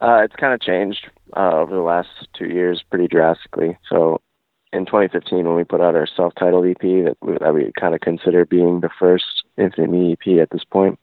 Uh, 0.00 0.22
it's 0.24 0.34
kind 0.34 0.52
of 0.52 0.60
changed 0.60 1.08
uh, 1.36 1.52
over 1.52 1.72
the 1.72 1.82
last 1.82 2.08
two 2.36 2.46
years 2.46 2.82
pretty 2.90 3.06
drastically. 3.06 3.78
So 3.88 4.20
in 4.72 4.86
2015, 4.86 5.46
when 5.46 5.56
we 5.56 5.64
put 5.64 5.80
out 5.80 5.94
our 5.94 6.08
self-titled 6.16 6.66
EP 6.66 6.80
that 6.80 7.16
we, 7.22 7.34
that 7.38 7.54
we 7.54 7.70
kind 7.78 7.94
of 7.94 8.00
consider 8.00 8.44
being 8.44 8.80
the 8.80 8.90
first 8.98 9.44
Infinite 9.56 9.90
Me 9.90 10.12
EP 10.12 10.40
at 10.40 10.50
this 10.50 10.64
point, 10.64 10.98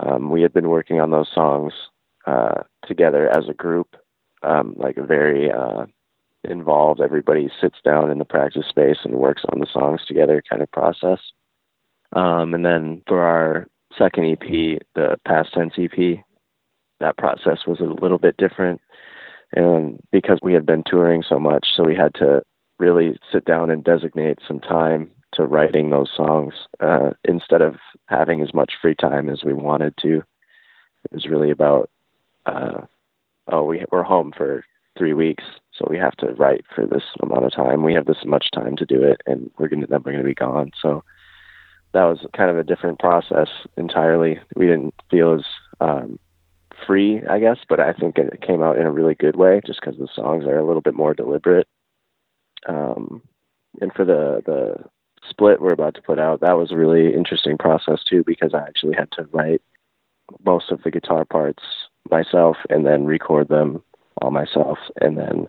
um, 0.00 0.30
we 0.30 0.42
had 0.42 0.52
been 0.52 0.68
working 0.68 1.00
on 1.00 1.10
those 1.10 1.30
songs 1.34 1.72
uh, 2.26 2.62
together 2.86 3.34
as 3.34 3.48
a 3.48 3.54
group, 3.54 3.96
um, 4.42 4.74
like 4.76 4.98
a 4.98 5.06
very 5.06 5.50
uh, 5.50 5.86
involved. 6.44 7.00
Everybody 7.00 7.50
sits 7.60 7.78
down 7.84 8.10
in 8.10 8.18
the 8.18 8.24
practice 8.24 8.66
space 8.68 8.98
and 9.04 9.14
works 9.14 9.42
on 9.52 9.60
the 9.60 9.66
songs 9.72 10.00
together 10.06 10.42
kind 10.48 10.62
of 10.62 10.70
process. 10.70 11.20
Um, 12.14 12.54
and 12.54 12.64
then 12.64 13.02
for 13.06 13.22
our 13.22 13.66
second 13.96 14.26
EP, 14.26 14.80
the 14.94 15.18
past 15.26 15.52
tense 15.54 15.74
EP, 15.78 16.18
that 17.00 17.16
process 17.16 17.60
was 17.66 17.80
a 17.80 17.84
little 17.84 18.18
bit 18.18 18.36
different. 18.36 18.80
And 19.52 20.00
because 20.10 20.38
we 20.42 20.54
had 20.54 20.66
been 20.66 20.82
touring 20.84 21.22
so 21.28 21.38
much, 21.38 21.68
so 21.76 21.84
we 21.84 21.94
had 21.94 22.14
to 22.14 22.42
really 22.78 23.18
sit 23.30 23.44
down 23.44 23.70
and 23.70 23.84
designate 23.84 24.38
some 24.46 24.60
time 24.60 25.10
to 25.34 25.44
writing 25.44 25.90
those 25.90 26.10
songs 26.14 26.54
uh, 26.80 27.10
instead 27.24 27.62
of 27.62 27.76
having 28.06 28.42
as 28.42 28.52
much 28.52 28.72
free 28.80 28.94
time 28.94 29.28
as 29.28 29.44
we 29.44 29.52
wanted 29.52 29.94
to. 30.02 30.18
It 31.04 31.12
was 31.12 31.26
really 31.26 31.50
about, 31.50 31.90
uh, 32.46 32.82
oh, 33.48 33.64
we, 33.64 33.84
we're 33.90 34.02
home 34.02 34.32
for 34.36 34.64
three 34.96 35.14
weeks, 35.14 35.44
we 35.90 35.98
have 35.98 36.16
to 36.16 36.28
write 36.34 36.64
for 36.74 36.86
this 36.86 37.04
amount 37.22 37.44
of 37.44 37.52
time. 37.52 37.82
We 37.82 37.94
have 37.94 38.06
this 38.06 38.24
much 38.24 38.50
time 38.54 38.76
to 38.76 38.86
do 38.86 39.02
it, 39.02 39.20
and 39.26 39.50
we're 39.58 39.68
gonna 39.68 39.86
then 39.86 40.02
we're 40.04 40.12
gonna 40.12 40.24
be 40.24 40.34
gone. 40.34 40.72
So 40.80 41.04
that 41.92 42.04
was 42.04 42.26
kind 42.36 42.50
of 42.50 42.58
a 42.58 42.64
different 42.64 42.98
process 42.98 43.48
entirely. 43.76 44.40
We 44.56 44.66
didn't 44.66 44.94
feel 45.10 45.34
as 45.34 45.44
um, 45.80 46.18
free, 46.86 47.22
I 47.28 47.38
guess, 47.38 47.58
but 47.68 47.80
I 47.80 47.92
think 47.92 48.18
it 48.18 48.40
came 48.40 48.62
out 48.62 48.78
in 48.78 48.86
a 48.86 48.90
really 48.90 49.14
good 49.14 49.36
way, 49.36 49.60
just 49.64 49.80
because 49.80 49.98
the 49.98 50.08
songs 50.14 50.44
are 50.44 50.58
a 50.58 50.66
little 50.66 50.80
bit 50.80 50.94
more 50.94 51.14
deliberate. 51.14 51.68
Um, 52.68 53.22
and 53.80 53.92
for 53.92 54.04
the 54.04 54.42
the 54.46 54.84
split 55.28 55.60
we're 55.60 55.72
about 55.72 55.94
to 55.94 56.02
put 56.02 56.18
out, 56.18 56.40
that 56.40 56.58
was 56.58 56.72
a 56.72 56.76
really 56.76 57.14
interesting 57.14 57.58
process 57.58 58.02
too, 58.04 58.24
because 58.26 58.54
I 58.54 58.62
actually 58.62 58.94
had 58.96 59.10
to 59.12 59.28
write 59.32 59.62
most 60.44 60.70
of 60.70 60.82
the 60.82 60.90
guitar 60.90 61.24
parts 61.24 61.62
myself 62.10 62.56
and 62.70 62.86
then 62.86 63.04
record 63.04 63.48
them 63.48 63.82
all 64.20 64.30
myself. 64.30 64.78
And 65.00 65.16
then 65.18 65.48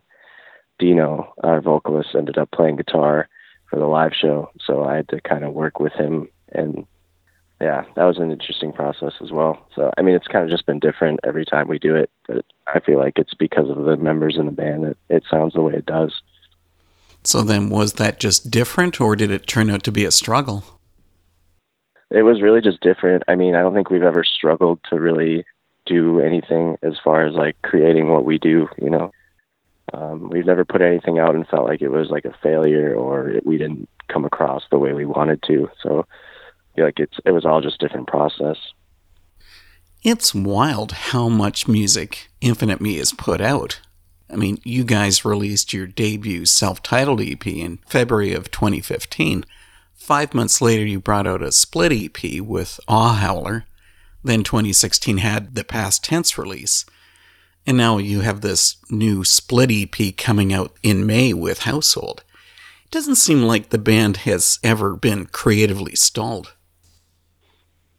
Dino, 0.79 1.33
our 1.43 1.61
vocalist, 1.61 2.15
ended 2.15 2.37
up 2.37 2.51
playing 2.51 2.77
guitar 2.77 3.29
for 3.69 3.79
the 3.79 3.85
live 3.85 4.13
show. 4.13 4.49
So 4.65 4.83
I 4.83 4.95
had 4.95 5.09
to 5.09 5.21
kind 5.21 5.43
of 5.43 5.53
work 5.53 5.79
with 5.79 5.93
him. 5.93 6.29
And 6.51 6.85
yeah, 7.61 7.85
that 7.95 8.03
was 8.03 8.17
an 8.17 8.31
interesting 8.31 8.73
process 8.73 9.13
as 9.21 9.31
well. 9.31 9.65
So, 9.75 9.91
I 9.97 10.01
mean, 10.01 10.15
it's 10.15 10.27
kind 10.27 10.43
of 10.43 10.49
just 10.49 10.65
been 10.65 10.79
different 10.79 11.19
every 11.23 11.45
time 11.45 11.67
we 11.67 11.79
do 11.79 11.95
it. 11.95 12.09
But 12.27 12.45
I 12.67 12.79
feel 12.79 12.99
like 12.99 13.17
it's 13.17 13.33
because 13.33 13.69
of 13.69 13.85
the 13.85 13.97
members 13.97 14.37
in 14.37 14.45
the 14.45 14.51
band 14.51 14.83
that 14.83 14.97
it 15.09 15.23
sounds 15.29 15.53
the 15.53 15.61
way 15.61 15.73
it 15.73 15.85
does. 15.85 16.21
So 17.23 17.41
then, 17.41 17.69
was 17.69 17.93
that 17.93 18.19
just 18.19 18.51
different, 18.51 18.99
or 18.99 19.15
did 19.15 19.31
it 19.31 19.47
turn 19.47 19.69
out 19.69 19.83
to 19.83 19.93
be 19.93 20.03
a 20.03 20.11
struggle? 20.11 20.65
It 22.11 22.23
was 22.23 22.41
really 22.41 22.59
just 22.59 22.81
different. 22.81 23.23
I 23.29 23.35
mean, 23.35 23.55
I 23.55 23.61
don't 23.61 23.73
think 23.73 23.89
we've 23.89 24.03
ever 24.03 24.25
struggled 24.25 24.79
to 24.89 24.99
really 24.99 25.45
do 25.85 26.19
anything 26.19 26.77
as 26.83 26.93
far 27.01 27.25
as 27.25 27.33
like 27.33 27.55
creating 27.61 28.09
what 28.09 28.25
we 28.25 28.37
do, 28.37 28.67
you 28.77 28.89
know. 28.89 29.11
Um, 29.93 30.29
we've 30.29 30.45
never 30.45 30.65
put 30.65 30.81
anything 30.81 31.19
out 31.19 31.35
and 31.35 31.47
felt 31.47 31.67
like 31.67 31.81
it 31.81 31.89
was 31.89 32.09
like 32.09 32.25
a 32.25 32.35
failure 32.41 32.95
or 32.95 33.29
it, 33.29 33.45
we 33.45 33.57
didn't 33.57 33.87
come 34.07 34.25
across 34.25 34.63
the 34.71 34.79
way 34.79 34.93
we 34.93 35.05
wanted 35.05 35.41
to. 35.43 35.69
So 35.81 36.05
like 36.77 36.99
it's 36.99 37.17
it 37.25 37.31
was 37.31 37.45
all 37.45 37.61
just 37.61 37.79
different 37.79 38.07
process. 38.07 38.57
It's 40.01 40.35
wild 40.35 40.91
how 40.91 41.29
much 41.29 41.67
music 41.67 42.29
Infinite 42.41 42.81
Me 42.81 42.97
has 42.97 43.13
put 43.13 43.39
out. 43.39 43.79
I 44.29 44.35
mean, 44.35 44.57
you 44.63 44.83
guys 44.83 45.23
released 45.23 45.73
your 45.73 45.85
debut 45.85 46.45
self-titled 46.45 47.21
EP 47.21 47.45
in 47.45 47.79
February 47.85 48.33
of 48.33 48.51
2015. 48.51 49.45
Five 49.93 50.33
months 50.33 50.59
later, 50.59 50.85
you 50.85 50.99
brought 50.99 51.27
out 51.27 51.43
a 51.43 51.51
split 51.51 51.93
EP 51.93 52.41
with 52.41 52.79
Awe 52.87 53.13
Howler, 53.13 53.65
then 54.23 54.43
2016 54.43 55.19
had 55.19 55.55
the 55.55 55.63
past 55.63 56.03
tense 56.03 56.37
release. 56.37 56.85
And 57.65 57.77
now 57.77 57.97
you 57.97 58.21
have 58.21 58.41
this 58.41 58.77
new 58.89 59.23
split 59.23 59.71
EP 59.71 60.17
coming 60.17 60.51
out 60.53 60.75
in 60.83 61.05
May 61.05 61.33
with 61.33 61.59
Household. 61.59 62.23
It 62.85 62.91
doesn't 62.91 63.15
seem 63.15 63.43
like 63.43 63.69
the 63.69 63.77
band 63.77 64.17
has 64.17 64.59
ever 64.63 64.95
been 64.95 65.27
creatively 65.27 65.95
stalled. 65.95 66.55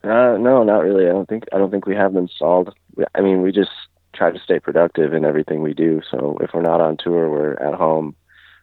Uh, 0.03 0.37
no, 0.39 0.63
not 0.63 0.83
really. 0.83 1.07
I 1.07 1.13
don't 1.13 1.29
think 1.29 1.45
I 1.53 1.57
don't 1.57 1.71
think 1.71 1.87
we 1.87 1.97
have 1.97 2.13
been 2.13 2.29
stalled. 2.29 2.75
I 3.15 3.23
mean, 3.23 3.41
we 3.41 3.53
just 3.53 3.71
try 4.15 4.31
to 4.31 4.39
stay 4.39 4.61
productive 4.61 5.15
in 5.15 5.25
everything 5.25 5.63
we 5.63 5.73
do. 5.73 6.03
So 6.11 6.37
if 6.43 6.51
we're 6.53 6.61
not 6.61 6.83
on 6.83 6.99
tour, 6.99 7.31
we're 7.31 7.55
at 7.55 7.75
home 7.75 8.15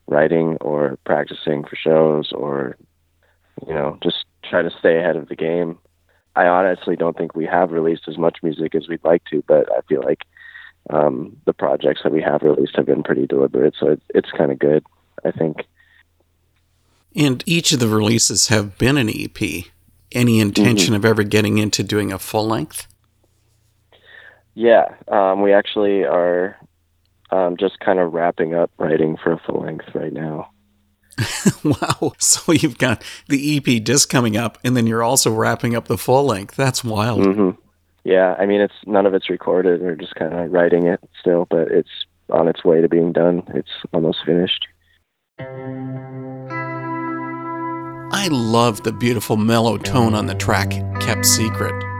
writing 0.07 0.57
or 0.61 0.99
practicing 1.03 1.63
for 1.63 1.75
shows 1.75 2.31
or 2.31 2.77
you 3.67 3.73
know, 3.73 3.97
just 4.03 4.25
try 4.43 4.61
to 4.61 4.71
stay 4.79 4.99
ahead 4.99 5.15
of 5.15 5.29
the 5.29 5.35
game 5.35 5.77
I 6.35 6.47
honestly 6.47 6.95
don't 6.95 7.17
think 7.17 7.35
we 7.35 7.45
have 7.45 7.71
released 7.71 8.07
as 8.07 8.17
much 8.17 8.39
music 8.41 8.73
as 8.75 8.87
we'd 8.87 9.03
like 9.03 9.23
to, 9.25 9.43
but 9.47 9.69
I 9.71 9.81
feel 9.81 10.01
like 10.01 10.23
um, 10.89 11.37
the 11.45 11.53
projects 11.53 12.01
that 12.03 12.11
we 12.11 12.21
have 12.21 12.41
released 12.41 12.75
have 12.75 12.85
been 12.85 13.03
pretty 13.03 13.27
deliberate, 13.27 13.75
so 13.79 13.89
it, 13.89 14.01
it's 14.09 14.31
kind 14.31 14.51
of 14.51 14.59
good, 14.59 14.83
I 15.23 15.31
think. 15.31 15.65
And 17.15 17.43
each 17.45 17.71
of 17.71 17.79
the 17.79 17.87
releases 17.87 18.47
have 18.47 18.77
been 18.77 18.97
an 18.97 19.09
EP. 19.09 19.65
Any 20.11 20.39
intention 20.39 20.87
mm-hmm. 20.87 20.95
of 20.95 21.05
ever 21.05 21.23
getting 21.23 21.57
into 21.57 21.83
doing 21.83 22.11
a 22.11 22.19
full 22.19 22.47
length? 22.47 22.87
Yeah, 24.53 24.95
um, 25.07 25.41
we 25.41 25.53
actually 25.53 26.03
are 26.03 26.57
um, 27.31 27.55
just 27.57 27.79
kind 27.79 27.99
of 27.99 28.13
wrapping 28.13 28.53
up 28.53 28.71
writing 28.77 29.17
for 29.17 29.31
a 29.33 29.39
full 29.39 29.61
length 29.61 29.93
right 29.93 30.11
now. 30.11 30.49
wow. 31.63 32.13
So 32.17 32.51
you've 32.51 32.77
got 32.77 33.03
the 33.27 33.57
EP 33.57 33.83
disc 33.83 34.09
coming 34.09 34.35
up, 34.35 34.57
and 34.63 34.75
then 34.75 34.87
you're 34.87 35.03
also 35.03 35.33
wrapping 35.33 35.75
up 35.75 35.87
the 35.87 35.97
full 35.97 36.25
length. 36.25 36.55
That's 36.55 36.83
wild. 36.83 37.21
Mm-hmm. 37.21 37.61
Yeah, 38.03 38.35
I 38.39 38.45
mean, 38.45 38.61
it's 38.61 38.73
none 38.85 39.05
of 39.05 39.13
it's 39.13 39.29
recorded. 39.29 39.81
We're 39.81 39.95
just 39.95 40.15
kind 40.15 40.33
of 40.33 40.51
writing 40.51 40.87
it 40.87 40.99
still, 41.19 41.47
but 41.49 41.67
it's 41.69 41.89
on 42.29 42.47
its 42.47 42.63
way 42.63 42.81
to 42.81 42.89
being 42.89 43.11
done. 43.11 43.43
It's 43.53 43.69
almost 43.93 44.19
finished. 44.25 44.67
I 48.13 48.27
love 48.29 48.83
the 48.83 48.91
beautiful 48.91 49.37
mellow 49.37 49.77
tone 49.77 50.13
on 50.13 50.25
the 50.25 50.35
track 50.35 50.71
Kept 50.99 51.25
Secret. 51.25 51.90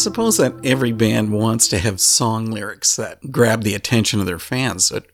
Suppose 0.00 0.38
that 0.38 0.54
every 0.64 0.92
band 0.92 1.32
wants 1.32 1.68
to 1.68 1.78
have 1.78 2.00
song 2.00 2.46
lyrics 2.46 2.96
that 2.96 3.30
grab 3.30 3.62
the 3.62 3.74
attention 3.74 4.18
of 4.18 4.26
their 4.26 4.38
fans, 4.38 4.90
but 4.90 5.06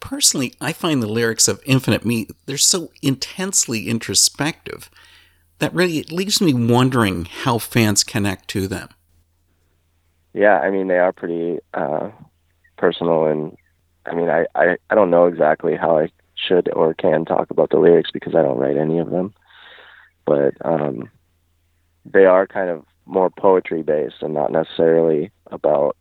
personally, 0.00 0.54
I 0.60 0.72
find 0.72 1.02
the 1.02 1.08
lyrics 1.08 1.48
of 1.48 1.62
Infinite 1.64 2.04
Me, 2.04 2.28
they're 2.46 2.58
so 2.58 2.90
intensely 3.02 3.88
introspective 3.88 4.90
that 5.58 5.74
really 5.74 5.98
it 5.98 6.12
leaves 6.12 6.40
me 6.40 6.52
wondering 6.52 7.24
how 7.24 7.58
fans 7.58 8.04
connect 8.04 8.48
to 8.48 8.68
them. 8.68 8.88
Yeah, 10.34 10.58
I 10.58 10.70
mean 10.70 10.88
they 10.88 10.98
are 10.98 11.12
pretty 11.12 11.58
uh, 11.72 12.10
personal, 12.76 13.26
and 13.26 13.56
I 14.04 14.14
mean 14.14 14.28
I, 14.28 14.46
I 14.54 14.76
I 14.90 14.94
don't 14.94 15.10
know 15.10 15.26
exactly 15.26 15.76
how 15.76 15.98
I 15.98 16.10
should 16.34 16.68
or 16.74 16.92
can 16.94 17.24
talk 17.24 17.50
about 17.50 17.70
the 17.70 17.78
lyrics 17.78 18.10
because 18.12 18.34
I 18.34 18.42
don't 18.42 18.58
write 18.58 18.76
any 18.76 18.98
of 18.98 19.10
them, 19.10 19.32
but 20.26 20.54
um, 20.64 21.08
they 22.04 22.26
are 22.26 22.46
kind 22.46 22.68
of 22.68 22.84
more 23.06 23.30
poetry 23.30 23.82
based 23.82 24.22
and 24.22 24.34
not 24.34 24.52
necessarily 24.52 25.30
about 25.50 25.96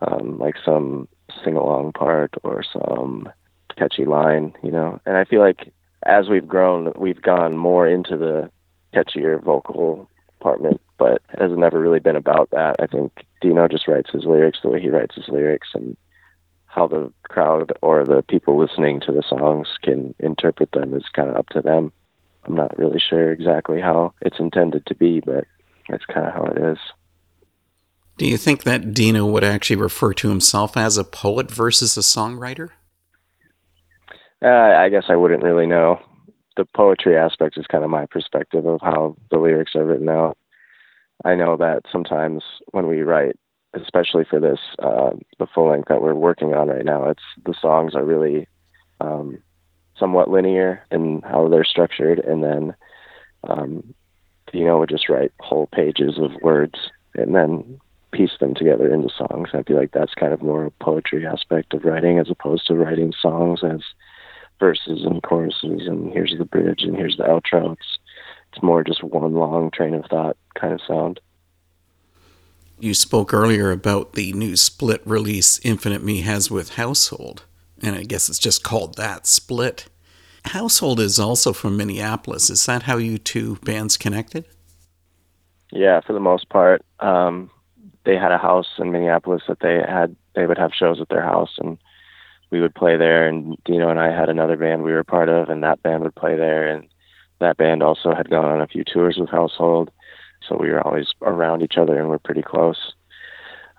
um, 0.00 0.38
like 0.38 0.56
some 0.64 1.08
sing 1.44 1.56
along 1.56 1.92
part 1.92 2.34
or 2.42 2.62
some 2.62 3.28
catchy 3.76 4.04
line, 4.04 4.52
you 4.62 4.70
know. 4.70 5.00
And 5.06 5.16
I 5.16 5.24
feel 5.24 5.40
like 5.40 5.72
as 6.04 6.28
we've 6.28 6.46
grown, 6.46 6.92
we've 6.96 7.22
gone 7.22 7.56
more 7.56 7.88
into 7.88 8.16
the 8.16 8.50
catchier 8.94 9.42
vocal 9.42 10.08
department, 10.38 10.80
but 10.98 11.22
it 11.32 11.40
has 11.40 11.52
never 11.56 11.80
really 11.80 12.00
been 12.00 12.16
about 12.16 12.50
that. 12.50 12.76
I 12.78 12.86
think 12.86 13.24
Dino 13.40 13.66
just 13.68 13.88
writes 13.88 14.10
his 14.12 14.24
lyrics 14.24 14.58
the 14.62 14.68
way 14.68 14.80
he 14.80 14.90
writes 14.90 15.14
his 15.14 15.28
lyrics, 15.28 15.68
and 15.74 15.96
how 16.66 16.86
the 16.86 17.12
crowd 17.28 17.72
or 17.82 18.04
the 18.04 18.22
people 18.22 18.58
listening 18.58 19.00
to 19.00 19.12
the 19.12 19.22
songs 19.22 19.68
can 19.82 20.14
interpret 20.18 20.72
them 20.72 20.94
is 20.94 21.04
kind 21.12 21.30
of 21.30 21.36
up 21.36 21.48
to 21.50 21.60
them. 21.60 21.92
I'm 22.44 22.54
not 22.54 22.76
really 22.76 23.00
sure 23.00 23.32
exactly 23.32 23.80
how 23.80 24.12
it's 24.20 24.38
intended 24.38 24.84
to 24.86 24.94
be, 24.94 25.20
but 25.20 25.46
that's 25.88 26.04
kind 26.06 26.26
of 26.26 26.34
how 26.34 26.44
it 26.44 26.58
is. 26.58 26.78
Do 28.16 28.26
you 28.26 28.36
think 28.36 28.62
that 28.62 28.94
Dino 28.94 29.26
would 29.26 29.42
actually 29.42 29.76
refer 29.76 30.12
to 30.14 30.28
himself 30.28 30.76
as 30.76 30.96
a 30.96 31.04
poet 31.04 31.50
versus 31.50 31.96
a 31.96 32.00
songwriter? 32.00 32.70
Uh, 34.42 34.48
I 34.48 34.88
guess 34.88 35.04
I 35.08 35.16
wouldn't 35.16 35.42
really 35.42 35.66
know. 35.66 36.00
The 36.56 36.64
poetry 36.64 37.16
aspect 37.16 37.58
is 37.58 37.66
kind 37.66 37.82
of 37.82 37.90
my 37.90 38.06
perspective 38.06 38.66
of 38.66 38.80
how 38.80 39.16
the 39.30 39.38
lyrics 39.38 39.74
are 39.74 39.84
written 39.84 40.08
out. 40.08 40.38
I 41.24 41.34
know 41.34 41.56
that 41.56 41.82
sometimes 41.90 42.44
when 42.70 42.86
we 42.86 43.02
write, 43.02 43.36
especially 43.72 44.24
for 44.24 44.38
this, 44.38 44.60
uh, 44.78 45.10
the 45.38 45.46
full 45.52 45.70
length 45.70 45.88
that 45.88 46.02
we're 46.02 46.14
working 46.14 46.54
on 46.54 46.68
right 46.68 46.84
now, 46.84 47.08
it's 47.08 47.22
the 47.44 47.54
songs 47.60 47.96
are 47.96 48.04
really 48.04 48.46
um, 49.00 49.42
somewhat 49.98 50.30
linear 50.30 50.84
in 50.90 51.22
how 51.22 51.48
they're 51.48 51.64
structured, 51.64 52.18
and 52.20 52.44
then 52.44 52.74
um, 53.48 53.94
Dino 54.54 54.78
would 54.78 54.88
just 54.88 55.08
write 55.08 55.32
whole 55.40 55.66
pages 55.66 56.16
of 56.16 56.30
words 56.40 56.90
and 57.16 57.34
then 57.34 57.80
piece 58.12 58.38
them 58.38 58.54
together 58.54 58.92
into 58.92 59.08
songs. 59.08 59.48
I 59.52 59.64
feel 59.64 59.76
like 59.76 59.90
that's 59.90 60.14
kind 60.14 60.32
of 60.32 60.42
more 60.42 60.66
a 60.66 60.70
poetry 60.70 61.26
aspect 61.26 61.74
of 61.74 61.84
writing 61.84 62.20
as 62.20 62.30
opposed 62.30 62.68
to 62.68 62.76
writing 62.76 63.12
songs 63.20 63.64
as 63.64 63.80
verses 64.60 65.02
and 65.04 65.20
choruses 65.24 65.88
and 65.88 66.12
here's 66.12 66.36
the 66.38 66.44
bridge 66.44 66.84
and 66.84 66.94
here's 66.94 67.16
the 67.16 67.24
outro. 67.24 67.72
It's 67.72 67.98
it's 68.52 68.62
more 68.62 68.84
just 68.84 69.02
one 69.02 69.34
long 69.34 69.72
train 69.72 69.94
of 69.94 70.04
thought 70.06 70.36
kind 70.54 70.72
of 70.72 70.80
sound. 70.86 71.18
You 72.78 72.94
spoke 72.94 73.34
earlier 73.34 73.72
about 73.72 74.12
the 74.12 74.32
new 74.34 74.54
split 74.54 75.02
release 75.04 75.58
Infinite 75.64 76.04
Me 76.04 76.20
has 76.20 76.48
with 76.48 76.76
Household, 76.76 77.42
and 77.82 77.96
I 77.96 78.04
guess 78.04 78.28
it's 78.28 78.38
just 78.38 78.62
called 78.62 78.96
that 78.96 79.26
Split. 79.26 79.86
Household 80.46 81.00
is 81.00 81.18
also 81.18 81.52
from 81.52 81.76
Minneapolis. 81.76 82.50
Is 82.50 82.66
that 82.66 82.84
how 82.84 82.96
you 82.96 83.18
two 83.18 83.56
bands 83.64 83.96
connected? 83.96 84.44
Yeah, 85.72 86.00
for 86.00 86.12
the 86.12 86.20
most 86.20 86.48
part. 86.48 86.84
Um, 87.00 87.50
they 88.04 88.16
had 88.16 88.32
a 88.32 88.38
house 88.38 88.68
in 88.78 88.92
Minneapolis 88.92 89.42
that 89.48 89.60
they 89.60 89.80
had 89.86 90.14
they 90.34 90.46
would 90.46 90.58
have 90.58 90.72
shows 90.72 91.00
at 91.00 91.08
their 91.08 91.22
house 91.22 91.56
and 91.58 91.78
we 92.50 92.60
would 92.60 92.74
play 92.74 92.96
there 92.96 93.26
and 93.26 93.56
Dino 93.64 93.88
and 93.88 93.98
I 93.98 94.10
had 94.16 94.28
another 94.28 94.56
band 94.56 94.82
we 94.82 94.92
were 94.92 95.04
part 95.04 95.28
of 95.28 95.48
and 95.48 95.62
that 95.62 95.82
band 95.82 96.02
would 96.02 96.14
play 96.14 96.36
there 96.36 96.68
and 96.68 96.86
that 97.40 97.56
band 97.56 97.82
also 97.82 98.14
had 98.14 98.30
gone 98.30 98.44
on 98.44 98.60
a 98.60 98.66
few 98.66 98.84
tours 98.84 99.16
with 99.16 99.30
Household 99.30 99.90
so 100.48 100.56
we 100.56 100.70
were 100.70 100.86
always 100.86 101.08
around 101.22 101.62
each 101.62 101.76
other 101.78 101.98
and 101.98 102.08
we're 102.08 102.18
pretty 102.18 102.42
close. 102.42 102.92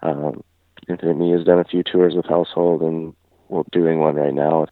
Um, 0.01 0.43
Infinite 0.89 1.17
Me 1.17 1.31
has 1.31 1.43
done 1.43 1.59
a 1.59 1.63
few 1.63 1.83
tours 1.83 2.15
with 2.15 2.25
Household 2.25 2.81
and 2.81 3.13
we're 3.49 3.63
doing 3.71 3.99
one 3.99 4.15
right 4.15 4.33
now. 4.33 4.67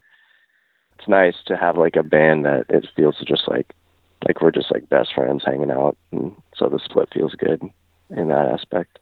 It's 1.03 1.09
nice 1.09 1.35
to 1.47 1.57
have 1.57 1.77
like 1.77 1.97
a 1.97 2.03
band 2.03 2.45
that 2.45 2.65
it 2.69 2.87
feels 2.95 3.17
just 3.27 3.45
like 3.49 3.73
like 4.25 4.41
we're 4.41 4.51
just 4.51 4.71
like 4.71 4.87
best 4.87 5.13
friends 5.13 5.43
hanging 5.45 5.69
out 5.69 5.97
and 6.13 6.33
so 6.55 6.69
the 6.69 6.79
split 6.79 7.09
feels 7.13 7.33
good 7.33 7.61
in 8.09 8.29
that 8.29 8.47
aspect. 8.47 8.99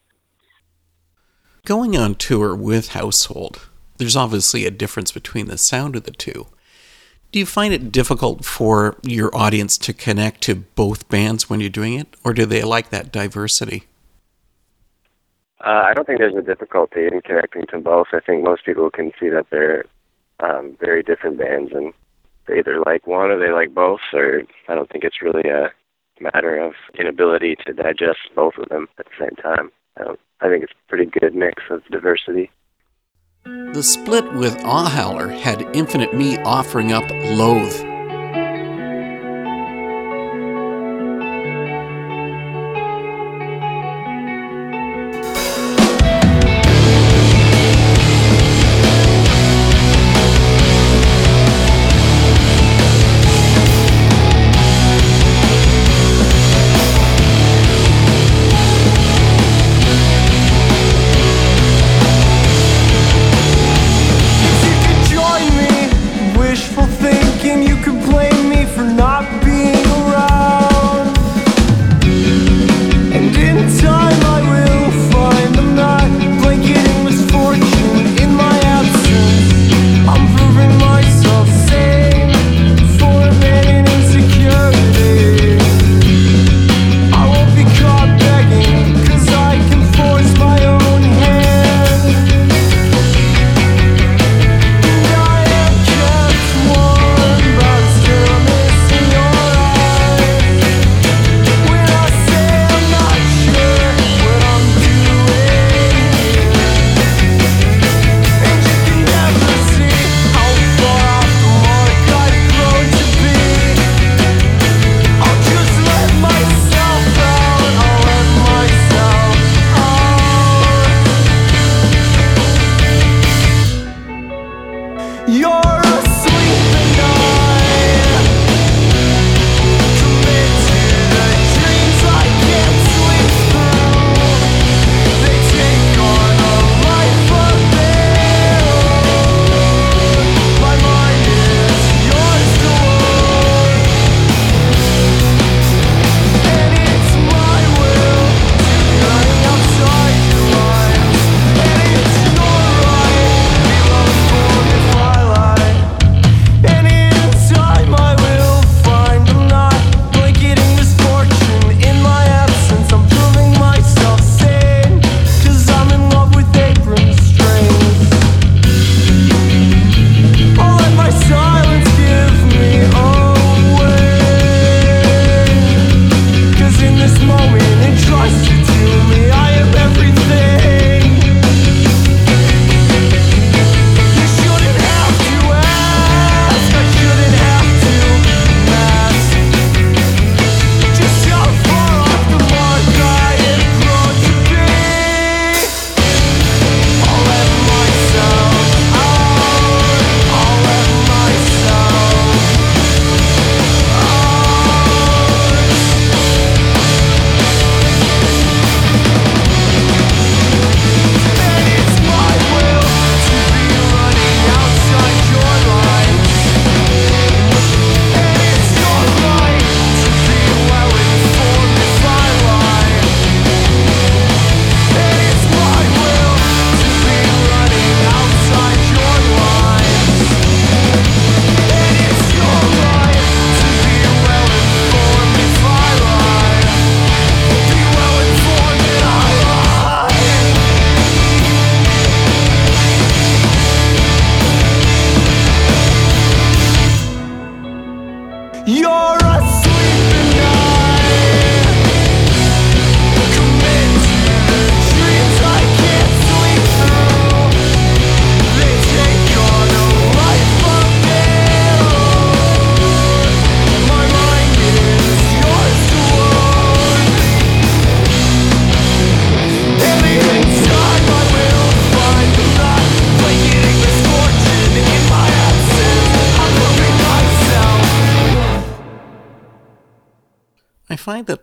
Going 1.63 1.95
on 1.95 2.15
tour 2.15 2.55
with 2.55 2.89
Household, 2.89 3.69
there's 3.97 4.15
obviously 4.15 4.65
a 4.65 4.71
difference 4.71 5.11
between 5.11 5.45
the 5.45 5.59
sound 5.59 5.95
of 5.95 6.05
the 6.05 6.11
two. 6.11 6.47
Do 7.32 7.38
you 7.38 7.45
find 7.45 7.71
it 7.71 7.91
difficult 7.91 8.45
for 8.45 8.97
your 9.03 9.30
audience 9.38 9.78
to 9.78 9.93
connect 9.93 10.41
to 10.41 10.55
both 10.55 11.07
bands 11.07 11.51
when 11.51 11.59
you're 11.59 11.69
doing 11.69 11.93
it, 11.93 12.07
or 12.23 12.34
do 12.34 12.47
they 12.47 12.63
like 12.63 12.89
that 12.89 13.11
diversity? 13.11 13.84
Uh, 15.63 15.84
I 15.86 15.93
don't 15.93 16.07
think 16.07 16.17
there's 16.17 16.36
a 16.36 16.41
difficulty 16.41 17.05
in 17.05 17.21
connecting 17.21 17.67
to 17.67 17.78
both. 17.78 18.07
I 18.11 18.21
think 18.21 18.43
most 18.43 18.65
people 18.65 18.89
can 18.89 19.11
see 19.19 19.30
that 19.30 19.45
they're 19.51 19.86
um, 20.41 20.75
very 20.80 21.03
different 21.03 21.38
bands, 21.38 21.71
and 21.73 21.93
they 22.51 22.59
either 22.59 22.81
like 22.85 23.07
one 23.07 23.31
or 23.31 23.39
they 23.39 23.51
like 23.51 23.73
both. 23.73 24.01
Or 24.13 24.43
I 24.67 24.75
don't 24.75 24.89
think 24.89 25.03
it's 25.03 25.21
really 25.21 25.49
a 25.49 25.71
matter 26.19 26.57
of 26.57 26.73
inability 26.99 27.55
to 27.65 27.73
digest 27.73 28.19
both 28.35 28.53
of 28.57 28.69
them 28.69 28.87
at 28.99 29.05
the 29.05 29.11
same 29.25 29.35
time. 29.37 29.71
I 29.97 30.49
think 30.49 30.63
it's 30.63 30.73
a 30.73 30.89
pretty 30.89 31.05
good 31.05 31.35
mix 31.35 31.63
of 31.69 31.83
diversity. 31.91 32.51
The 33.45 33.83
split 33.83 34.31
with 34.33 34.57
Awhowler 34.59 35.29
had 35.39 35.75
Infinite 35.75 36.13
Me 36.13 36.37
offering 36.39 36.91
up 36.91 37.09
Loathe. 37.09 37.90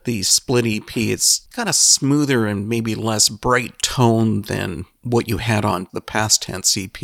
The 0.09 0.23
split 0.23 0.65
EP 0.65 0.97
it's 0.97 1.41
got 1.55 1.69
a 1.69 1.73
smoother 1.75 2.47
and 2.47 2.67
maybe 2.67 2.95
less 2.95 3.29
bright 3.29 3.79
tone 3.83 4.41
than 4.41 4.87
what 5.03 5.29
you 5.29 5.37
had 5.37 5.67
on 5.67 5.87
the 5.93 6.01
past 6.01 6.45
tense 6.45 6.79
EP. 6.79 6.97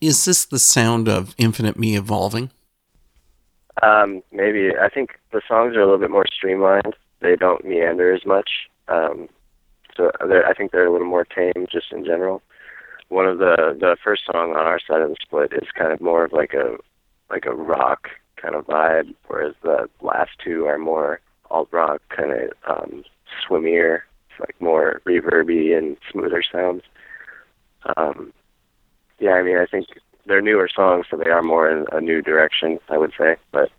Is 0.00 0.24
this 0.24 0.46
the 0.46 0.58
sound 0.58 1.10
of 1.10 1.34
Infinite 1.36 1.78
Me 1.78 1.94
evolving? 1.94 2.50
Um, 3.82 4.22
maybe 4.32 4.70
I 4.74 4.88
think 4.88 5.18
the 5.30 5.42
songs 5.46 5.76
are 5.76 5.82
a 5.82 5.84
little 5.84 5.98
bit 5.98 6.10
more 6.10 6.24
streamlined. 6.34 6.96
They 7.20 7.36
don't 7.36 7.66
meander 7.66 8.14
as 8.14 8.24
much. 8.24 8.48
Um, 8.88 9.28
so 9.94 10.10
I 10.18 10.54
think 10.54 10.72
they're 10.72 10.86
a 10.86 10.92
little 10.92 11.06
more 11.06 11.26
tame 11.26 11.66
just 11.70 11.92
in 11.92 12.02
general. 12.02 12.40
One 13.08 13.26
of 13.26 13.40
the 13.40 13.76
the 13.78 13.98
first 14.02 14.22
song 14.24 14.52
on 14.52 14.66
our 14.66 14.80
side 14.80 15.02
of 15.02 15.10
the 15.10 15.16
split 15.20 15.52
is 15.52 15.68
kind 15.76 15.92
of 15.92 16.00
more 16.00 16.24
of 16.24 16.32
like 16.32 16.54
a 16.54 16.78
like 17.28 17.44
a 17.44 17.54
rock 17.54 18.08
kind 18.36 18.54
of 18.54 18.66
vibe, 18.66 19.14
whereas 19.26 19.54
the 19.62 19.90
last 20.00 20.30
two 20.42 20.64
are 20.64 20.78
more 20.78 21.20
alt 21.52 21.68
rock 21.70 22.02
kind 22.08 22.32
of 22.32 22.50
um, 22.68 23.04
swimmier, 23.46 24.00
it's 24.30 24.40
like 24.40 24.60
more 24.60 25.00
reverby 25.06 25.76
and 25.76 25.96
smoother 26.10 26.42
sounds. 26.50 26.82
Um, 27.96 28.32
yeah, 29.18 29.32
I 29.32 29.42
mean, 29.42 29.58
I 29.58 29.66
think 29.66 29.86
they're 30.26 30.40
newer 30.40 30.68
songs, 30.74 31.06
so 31.10 31.16
they 31.16 31.30
are 31.30 31.42
more 31.42 31.70
in 31.70 31.86
a 31.92 32.00
new 32.00 32.22
direction, 32.22 32.78
I 32.88 32.98
would 32.98 33.12
say. 33.18 33.36
But 33.52 33.70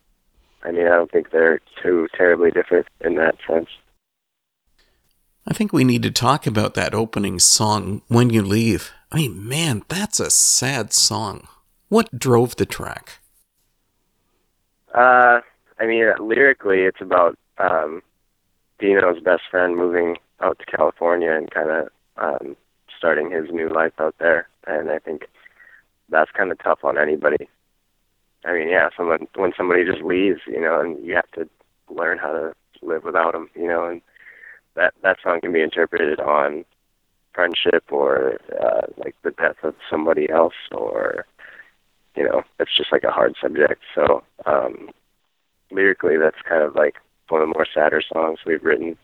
I 0.63 0.71
mean, 0.71 0.87
I 0.87 0.91
don't 0.91 1.11
think 1.11 1.31
they're 1.31 1.59
too 1.81 2.07
terribly 2.15 2.51
different 2.51 2.87
in 3.01 3.15
that 3.15 3.35
sense. 3.47 3.69
I 5.45 5.53
think 5.53 5.73
we 5.73 5.83
need 5.83 6.03
to 6.03 6.11
talk 6.11 6.47
about 6.47 6.73
that 6.75 6.93
opening 6.95 7.39
song, 7.39 8.01
When 8.07 8.29
You 8.29 8.41
Leave. 8.41 8.91
I 9.11 9.17
mean, 9.17 9.45
man, 9.45 9.83
that's 9.89 10.19
a 10.21 10.31
sad 10.31 10.93
song. 10.93 11.47
What 11.89 12.17
drove 12.17 12.55
the 12.55 12.65
track? 12.65 13.19
Uh, 14.95 15.41
I 15.79 15.85
mean, 15.85 16.05
lyrically, 16.19 16.81
it's 16.83 17.01
about 17.01 17.37
um, 17.57 18.01
Dino's 18.79 19.21
best 19.21 19.43
friend 19.49 19.75
moving 19.75 20.17
out 20.41 20.59
to 20.59 20.65
California 20.65 21.31
and 21.31 21.49
kind 21.51 21.69
of 21.69 21.87
um, 22.17 22.55
starting 22.97 23.31
his 23.31 23.49
new 23.51 23.69
life 23.69 23.93
out 23.99 24.15
there. 24.19 24.47
And 24.67 24.89
I 24.89 24.99
think 24.99 25.27
that's 26.09 26.31
kind 26.31 26.51
of 26.51 26.59
tough 26.59 26.79
on 26.83 26.97
anybody. 26.97 27.49
I 28.45 28.53
mean, 28.53 28.69
yeah, 28.69 28.89
someone 28.95 29.27
when 29.35 29.53
somebody 29.55 29.85
just 29.85 30.01
leaves, 30.01 30.41
you 30.47 30.59
know, 30.59 30.81
and 30.81 31.03
you 31.05 31.15
have 31.15 31.31
to 31.31 31.47
learn 31.89 32.17
how 32.17 32.31
to 32.31 32.53
live 32.81 33.03
without 33.03 33.33
them, 33.33 33.49
you 33.55 33.67
know, 33.67 33.85
and 33.85 34.01
that 34.75 34.93
that 35.01 35.17
song 35.23 35.39
can 35.41 35.53
be 35.53 35.61
interpreted 35.61 36.19
on 36.19 36.65
friendship 37.33 37.85
or 37.89 38.39
uh, 38.61 38.81
like 38.97 39.15
the 39.23 39.31
death 39.31 39.55
of 39.63 39.75
somebody 39.89 40.29
else 40.29 40.53
or 40.71 41.25
you 42.15 42.23
know, 42.23 42.43
it's 42.59 42.75
just 42.75 42.91
like 42.91 43.03
a 43.03 43.11
hard 43.11 43.35
subject. 43.41 43.81
So 43.95 44.23
um, 44.45 44.89
lyrically, 45.71 46.17
that's 46.17 46.41
kind 46.47 46.61
of 46.61 46.75
like 46.75 46.95
one 47.29 47.41
of 47.41 47.47
the 47.47 47.53
more 47.53 47.67
sadder 47.73 48.01
songs 48.01 48.39
we've 48.45 48.63
written. 48.63 48.97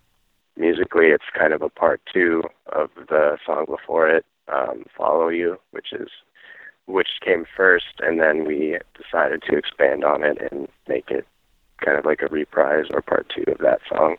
Musically, 0.57 1.07
it's 1.07 1.23
kind 1.37 1.53
of 1.53 1.61
a 1.61 1.69
part 1.69 2.01
two 2.13 2.43
of 2.73 2.89
the 2.95 3.37
song 3.45 3.65
before 3.65 4.09
it, 4.09 4.25
um, 4.47 4.85
"Follow 4.95 5.29
You," 5.29 5.59
which 5.71 5.93
is 5.93 6.09
which 6.85 7.09
came 7.23 7.45
first, 7.55 7.99
and 7.99 8.19
then 8.19 8.45
we 8.45 8.77
decided 8.97 9.43
to 9.43 9.55
expand 9.55 10.03
on 10.03 10.23
it 10.23 10.37
and 10.51 10.67
make 10.87 11.11
it 11.11 11.25
kind 11.85 11.97
of 11.97 12.03
like 12.03 12.21
a 12.21 12.27
reprise 12.27 12.85
or 12.91 13.01
part 13.01 13.31
two 13.33 13.49
of 13.51 13.59
that 13.59 13.79
song. 13.87 14.17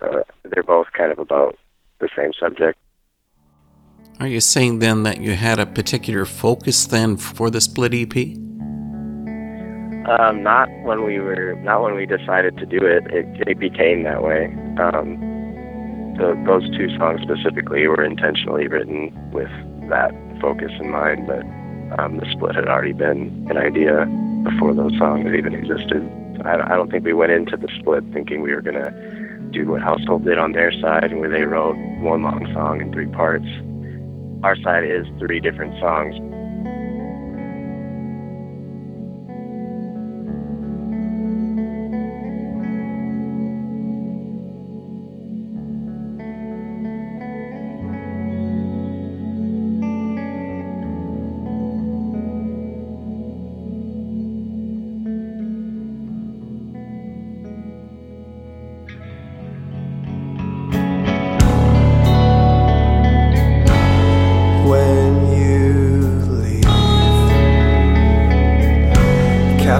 So 0.00 0.24
they're 0.42 0.62
both 0.62 0.88
kind 0.92 1.12
of 1.12 1.18
about 1.18 1.58
the 2.00 2.08
same 2.16 2.32
subject. 2.32 2.78
Are 4.20 4.26
you 4.26 4.40
saying 4.40 4.78
then 4.78 5.02
that 5.04 5.20
you 5.20 5.34
had 5.34 5.58
a 5.58 5.66
particular 5.66 6.24
focus 6.24 6.86
then 6.86 7.16
for 7.16 7.50
the 7.50 7.60
split 7.60 7.94
EP? 7.94 8.36
Um, 10.06 10.42
not 10.42 10.68
when 10.82 11.04
we 11.04 11.20
were, 11.20 11.54
not 11.62 11.82
when 11.82 11.94
we 11.94 12.06
decided 12.06 12.56
to 12.58 12.66
do 12.66 12.78
it. 12.84 13.06
It, 13.06 13.48
it 13.48 13.58
became 13.58 14.02
that 14.02 14.22
way. 14.22 14.46
Um, 14.80 15.20
the, 16.18 16.34
those 16.44 16.68
two 16.76 16.94
songs 16.98 17.22
specifically 17.22 17.86
were 17.86 18.02
intentionally 18.02 18.66
written 18.66 19.12
with 19.30 19.50
that 19.88 20.12
focus 20.40 20.72
in 20.80 20.90
mind, 20.90 21.26
but 21.26 21.44
um, 21.98 22.18
the 22.18 22.26
split 22.32 22.54
had 22.54 22.66
already 22.66 22.92
been 22.92 23.46
an 23.48 23.56
idea 23.56 24.06
before 24.42 24.74
those 24.74 24.96
songs 24.98 25.26
even 25.32 25.54
existed. 25.54 26.02
I, 26.44 26.72
I 26.72 26.76
don't 26.76 26.90
think 26.90 27.04
we 27.04 27.12
went 27.12 27.32
into 27.32 27.56
the 27.56 27.68
split 27.78 28.04
thinking 28.12 28.42
we 28.42 28.54
were 28.54 28.62
gonna 28.62 28.90
do 29.52 29.66
what 29.68 29.82
Household 29.82 30.24
did 30.24 30.38
on 30.38 30.52
their 30.52 30.72
side, 30.72 31.14
where 31.16 31.28
they 31.28 31.42
wrote 31.42 31.76
one 32.00 32.22
long 32.22 32.50
song 32.52 32.80
in 32.80 32.92
three 32.92 33.06
parts. 33.06 33.46
Our 34.42 34.56
side 34.56 34.84
is 34.84 35.06
three 35.18 35.38
different 35.38 35.78
songs, 35.78 36.16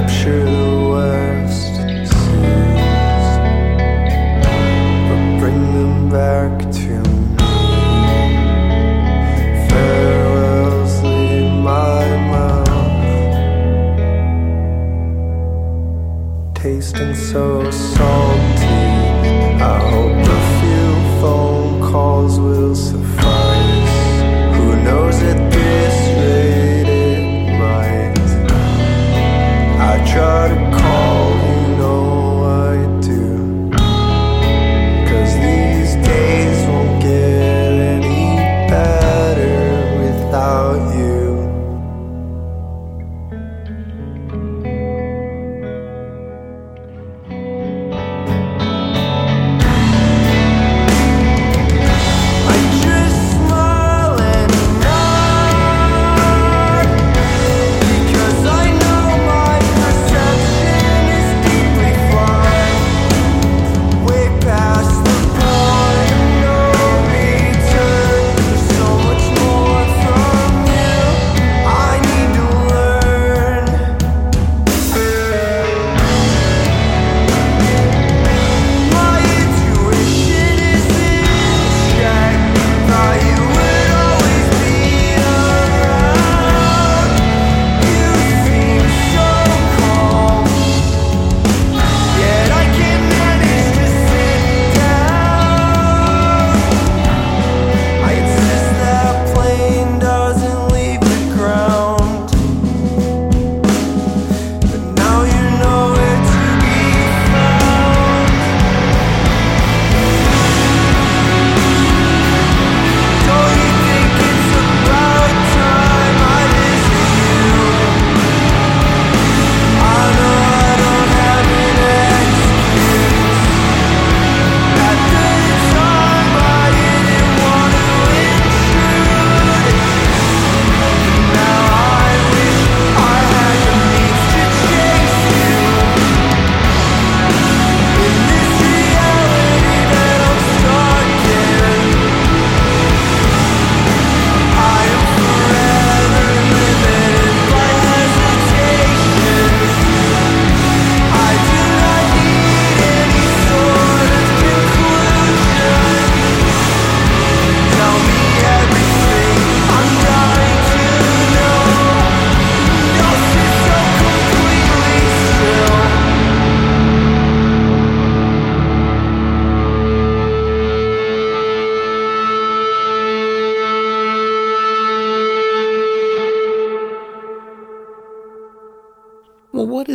Capture 0.03 0.42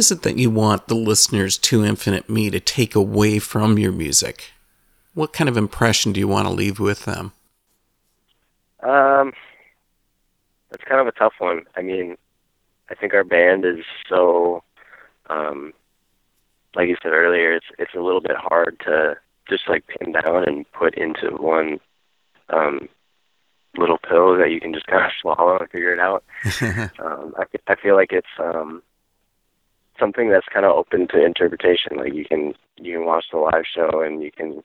is 0.08 0.12
it 0.14 0.22
that 0.22 0.38
you 0.38 0.50
want 0.50 0.88
the 0.88 0.96
listeners 0.96 1.58
to 1.58 1.84
Infinite 1.84 2.30
Me 2.30 2.50
to 2.50 2.62
take 2.62 2.96
away 2.96 3.40
from 3.40 3.78
your 3.78 3.92
music? 3.92 4.54
What 5.14 5.34
kind 5.34 5.50
of 5.50 5.58
impression 5.58 6.14
do 6.14 6.22
you 6.22 6.30
want 6.30 6.48
to 6.48 6.54
leave 6.54 6.80
with 6.80 7.04
them? 7.04 7.34
Um, 8.82 9.34
that's 10.70 10.86
kind 10.86 11.02
of 11.02 11.08
a 11.08 11.12
tough 11.12 11.34
one. 11.40 11.66
I 11.76 11.82
mean, 11.82 12.16
I 12.90 12.96
think 12.96 13.14
our 13.14 13.26
band 13.26 13.66
is 13.66 13.84
so, 14.08 14.64
um, 15.30 15.74
like 16.74 16.88
you 16.88 16.96
said 17.04 17.12
earlier, 17.12 17.52
it's 17.52 17.66
it's 17.78 17.94
a 17.94 18.00
little 18.00 18.22
bit 18.22 18.38
hard 18.38 18.80
to 18.86 19.18
just 19.50 19.68
like 19.68 19.84
pin 19.88 20.14
down 20.14 20.46
and 20.48 20.72
put 20.72 20.96
into 20.96 21.32
one 21.36 21.82
um, 22.48 22.88
little 23.76 23.98
pill 23.98 24.38
that 24.38 24.52
you 24.52 24.62
can 24.62 24.74
just 24.74 24.88
kind 24.88 25.04
of 25.04 25.12
swallow 25.20 25.58
and 25.58 25.70
figure 25.70 25.92
it 25.92 26.00
out. 26.00 26.24
um, 27.04 27.36
I 27.38 27.44
I 27.68 27.76
feel 27.76 27.98
like 27.98 28.14
it's 28.14 28.26
um, 28.40 28.82
something 30.00 30.30
that's 30.30 30.48
kind 30.54 30.66
of 30.66 30.76
open 30.76 31.08
to 31.10 31.24
interpretation. 31.24 31.98
Like 31.98 32.14
you 32.14 32.26
can 32.26 32.54
you 32.78 32.94
can 32.94 33.06
watch 33.06 33.26
the 33.32 33.38
live 33.38 33.66
show 33.66 34.02
and 34.02 34.22
you 34.22 34.32
can 34.32 34.54
you 34.54 34.64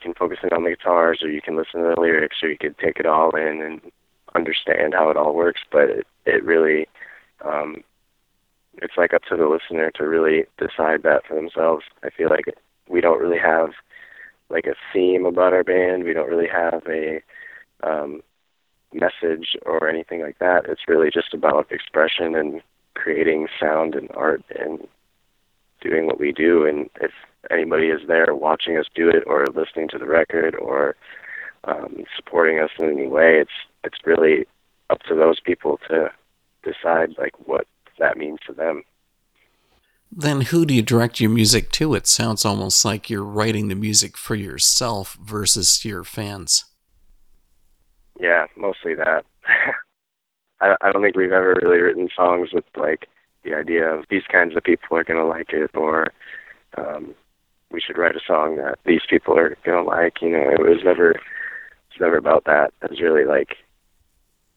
can 0.00 0.14
focus 0.14 0.38
in 0.42 0.50
on 0.50 0.64
the 0.64 0.70
guitars, 0.70 1.22
or 1.22 1.30
you 1.30 1.40
can 1.40 1.56
listen 1.56 1.80
to 1.80 1.94
the 1.94 2.00
lyrics, 2.00 2.36
or 2.42 2.50
you 2.50 2.58
can 2.58 2.74
take 2.74 2.98
it 2.98 3.06
all 3.06 3.30
in 3.36 3.62
and 3.62 3.80
understand 4.34 4.94
how 4.94 5.10
it 5.10 5.16
all 5.16 5.34
works. 5.34 5.62
But 5.70 5.90
it 5.90 6.06
it 6.26 6.44
really 6.44 6.88
um, 7.44 7.82
it's 8.82 8.96
like 8.96 9.14
up 9.14 9.22
to 9.28 9.36
the 9.36 9.46
listener 9.46 9.90
to 9.92 10.06
really 10.06 10.44
decide 10.58 11.02
that 11.02 11.26
for 11.26 11.34
themselves. 11.34 11.84
I 12.02 12.10
feel 12.10 12.28
like 12.28 12.46
we 12.88 13.00
don't 13.00 13.20
really 13.20 13.38
have 13.38 13.70
like 14.50 14.66
a 14.66 14.74
theme 14.92 15.26
about 15.26 15.52
our 15.52 15.64
band. 15.64 16.04
We 16.04 16.12
don't 16.12 16.28
really 16.28 16.48
have 16.48 16.82
a 16.88 17.20
um, 17.82 18.22
message 18.92 19.56
or 19.66 19.88
anything 19.88 20.22
like 20.22 20.38
that. 20.38 20.66
It's 20.68 20.88
really 20.88 21.10
just 21.10 21.34
about 21.34 21.70
expression 21.70 22.34
and 22.34 22.62
creating 23.04 23.46
sound 23.60 23.94
and 23.94 24.08
art 24.14 24.42
and 24.58 24.88
doing 25.82 26.06
what 26.06 26.18
we 26.18 26.32
do. 26.32 26.64
And 26.64 26.88
if 27.02 27.10
anybody 27.50 27.88
is 27.88 28.00
there 28.08 28.34
watching 28.34 28.78
us 28.78 28.86
do 28.94 29.10
it 29.10 29.22
or 29.26 29.44
listening 29.54 29.88
to 29.90 29.98
the 29.98 30.06
record 30.06 30.54
or 30.54 30.96
um, 31.64 32.04
supporting 32.16 32.60
us 32.60 32.70
in 32.78 32.88
any 32.88 33.06
way, 33.06 33.38
it's 33.38 33.50
it's 33.84 33.98
really 34.06 34.46
up 34.88 35.02
to 35.02 35.14
those 35.14 35.38
people 35.38 35.78
to 35.88 36.10
decide 36.62 37.10
like 37.18 37.34
what 37.46 37.66
that 37.98 38.16
means 38.16 38.38
to 38.46 38.54
them. 38.54 38.82
Then 40.10 40.42
who 40.42 40.64
do 40.64 40.72
you 40.72 40.80
direct 40.80 41.20
your 41.20 41.30
music 41.30 41.70
to? 41.72 41.94
It 41.94 42.06
sounds 42.06 42.46
almost 42.46 42.86
like 42.86 43.10
you're 43.10 43.22
writing 43.22 43.68
the 43.68 43.74
music 43.74 44.16
for 44.16 44.34
yourself 44.34 45.18
versus 45.20 45.84
your 45.84 46.04
fans. 46.04 46.64
Yeah, 48.18 48.46
mostly 48.56 48.94
that. 48.94 49.26
I 50.60 50.76
I 50.80 50.92
don't 50.92 51.02
think 51.02 51.16
we've 51.16 51.32
ever 51.32 51.58
really 51.62 51.78
written 51.78 52.08
songs 52.14 52.50
with 52.52 52.64
like 52.76 53.08
the 53.44 53.54
idea 53.54 53.86
of 53.86 54.06
these 54.08 54.24
kinds 54.30 54.56
of 54.56 54.64
people 54.64 54.96
are 54.96 55.04
gonna 55.04 55.26
like 55.26 55.52
it 55.52 55.70
or 55.74 56.08
um 56.76 57.14
we 57.70 57.80
should 57.80 57.98
write 57.98 58.16
a 58.16 58.20
song 58.26 58.56
that 58.56 58.78
these 58.86 59.02
people 59.08 59.36
are 59.36 59.56
gonna 59.64 59.82
like, 59.82 60.22
you 60.22 60.30
know, 60.30 60.50
it 60.50 60.60
was 60.60 60.84
never 60.84 61.10
it's 61.10 62.00
never 62.00 62.16
about 62.16 62.44
that. 62.44 62.72
It's 62.82 63.00
really 63.00 63.24
like 63.24 63.56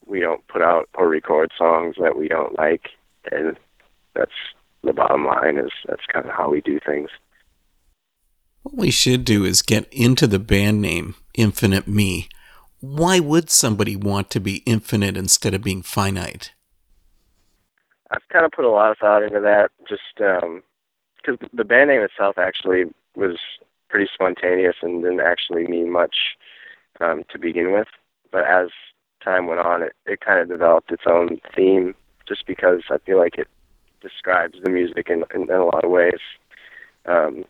we 0.06 0.20
don't 0.20 0.48
put 0.48 0.62
out 0.62 0.90
or 0.96 1.10
record 1.10 1.52
songs 1.58 1.96
that 2.00 2.18
we 2.18 2.28
don't 2.28 2.58
like 2.58 2.90
and 3.32 3.58
that's 4.14 4.32
the 4.84 4.94
bottom 4.94 5.26
line 5.26 5.58
is 5.58 5.72
that's 5.88 6.06
kind 6.12 6.26
of 6.26 6.32
how 6.32 6.50
we 6.50 6.62
do 6.62 6.80
things. 6.86 7.10
What 8.64 8.76
we 8.76 8.92
should 8.92 9.26
do 9.26 9.46
is 9.46 9.62
get 9.62 9.92
into 9.94 10.28
the 10.28 10.40
band 10.40 10.82
name 10.82 11.16
Infinite 11.34 11.88
Me. 11.88 12.30
Why 12.80 13.20
would 13.20 13.50
somebody 13.50 13.96
want 13.96 14.30
to 14.32 14.40
be 14.40 14.58
infinite 14.66 15.18
instead 15.18 15.54
of 15.54 15.64
being 15.64 15.82
finite? 15.82 16.54
I've 18.12 18.28
kind 18.32 18.46
of 18.46 18.52
put 18.52 18.66
a 18.66 18.70
lot 18.70 18.92
of 18.92 18.98
thought 19.00 19.24
into 19.24 19.40
that, 19.40 19.72
just 19.90 20.02
because 20.18 21.50
the 21.54 21.64
band 21.64 21.90
name 21.90 22.02
itself 22.02 22.38
actually 22.38 22.86
was 23.16 23.38
pretty 23.90 24.10
spontaneous 24.14 24.76
and 24.82 25.04
didn't 25.04 25.22
actually 25.22 25.68
mean 25.68 25.92
much 25.92 26.16
um, 27.02 27.24
to 27.32 27.40
begin 27.40 27.74
with. 27.74 27.88
But 28.32 28.46
as 28.46 28.70
time 29.24 29.48
went 29.48 29.60
on, 29.60 29.82
it, 29.82 29.94
it 30.06 30.22
kind 30.22 30.40
of 30.40 30.48
developed 30.48 30.92
its 30.92 31.04
own 31.08 31.40
theme, 31.56 31.96
just 32.28 32.46
because 32.46 32.84
I 32.90 32.98
feel 33.00 33.18
like 33.18 33.38
it 33.38 33.48
describes 34.02 34.60
the 34.64 34.70
music 34.70 35.10
in, 35.10 35.24
in, 35.34 35.44
in 35.44 35.50
a 35.50 35.66
lot 35.66 35.84
of 35.84 35.92
ways. 35.92 36.20
Um, 37.06 37.44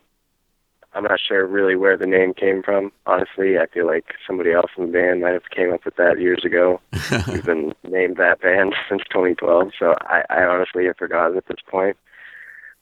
I'm 0.98 1.04
not 1.04 1.20
sure 1.20 1.46
really 1.46 1.76
where 1.76 1.96
the 1.96 2.08
name 2.08 2.34
came 2.34 2.64
from. 2.64 2.92
Honestly, 3.06 3.60
I 3.60 3.68
feel 3.68 3.86
like 3.86 4.16
somebody 4.26 4.52
else 4.52 4.72
in 4.76 4.88
the 4.88 4.92
band 4.92 5.22
might 5.22 5.34
have 5.34 5.52
came 5.52 5.72
up 5.72 5.86
with 5.86 5.96
that 5.98 6.20
years 6.20 6.44
ago. 6.44 6.82
We've 7.32 7.46
been 7.46 7.76
named 7.88 8.18
that 8.18 8.42
band 8.42 8.74
since 8.90 9.04
2012, 9.12 9.74
so 9.78 9.94
I, 10.02 10.24
I 10.32 10.44
honestly 10.46 10.88
have 10.88 10.98
forgotten 10.98 11.38
at 11.38 11.48
this 11.48 11.60
point. 11.70 11.98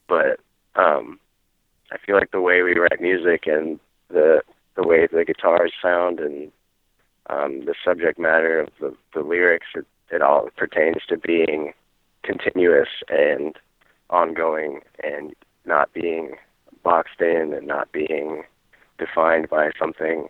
But 0.08 0.40
um, 0.78 1.20
I 1.92 1.98
feel 1.98 2.16
like 2.16 2.32
the 2.32 2.40
way 2.40 2.62
we 2.62 2.80
write 2.80 3.02
music 3.02 3.48
and 3.48 3.82
the 4.08 4.42
the 4.76 4.88
way 4.88 5.08
the 5.12 5.26
guitars 5.26 5.74
sound 5.82 6.22
and 6.22 6.54
um, 7.30 7.66
the 7.66 7.76
subject 7.84 8.18
matter 8.18 8.62
of 8.62 8.70
the, 8.80 8.96
the 9.14 9.22
lyrics, 9.22 9.68
it, 9.76 9.86
it 10.10 10.22
all 10.22 10.48
pertains 10.56 11.02
to 11.10 11.18
being 11.18 11.74
continuous 12.24 12.90
and 13.10 13.58
ongoing 14.10 14.82
and 15.04 15.34
not 15.66 15.92
being 15.92 16.36
boxed 16.86 17.20
in 17.20 17.54
and 17.54 17.68
not 17.68 17.92
being 17.92 18.44
defined 18.98 19.50
by 19.50 19.72
something. 19.78 20.30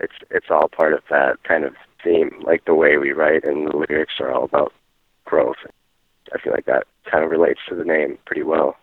It's 0.00 0.14
it's 0.30 0.46
all 0.48 0.68
part 0.68 0.94
of 0.94 1.02
that 1.10 1.42
kind 1.42 1.64
of 1.64 1.74
theme, 2.02 2.42
like 2.42 2.64
the 2.64 2.74
way 2.74 2.96
we 2.96 3.12
write 3.12 3.44
and 3.44 3.66
the 3.66 3.76
lyrics 3.76 4.14
are 4.20 4.32
all 4.32 4.44
about 4.44 4.72
growth. 5.26 5.56
I 6.32 6.38
feel 6.38 6.52
like 6.52 6.66
that 6.66 6.86
kind 7.10 7.24
of 7.24 7.30
relates 7.30 7.60
to 7.68 7.74
the 7.74 7.84
name 7.84 8.18
pretty 8.24 8.42
well. 8.42 8.76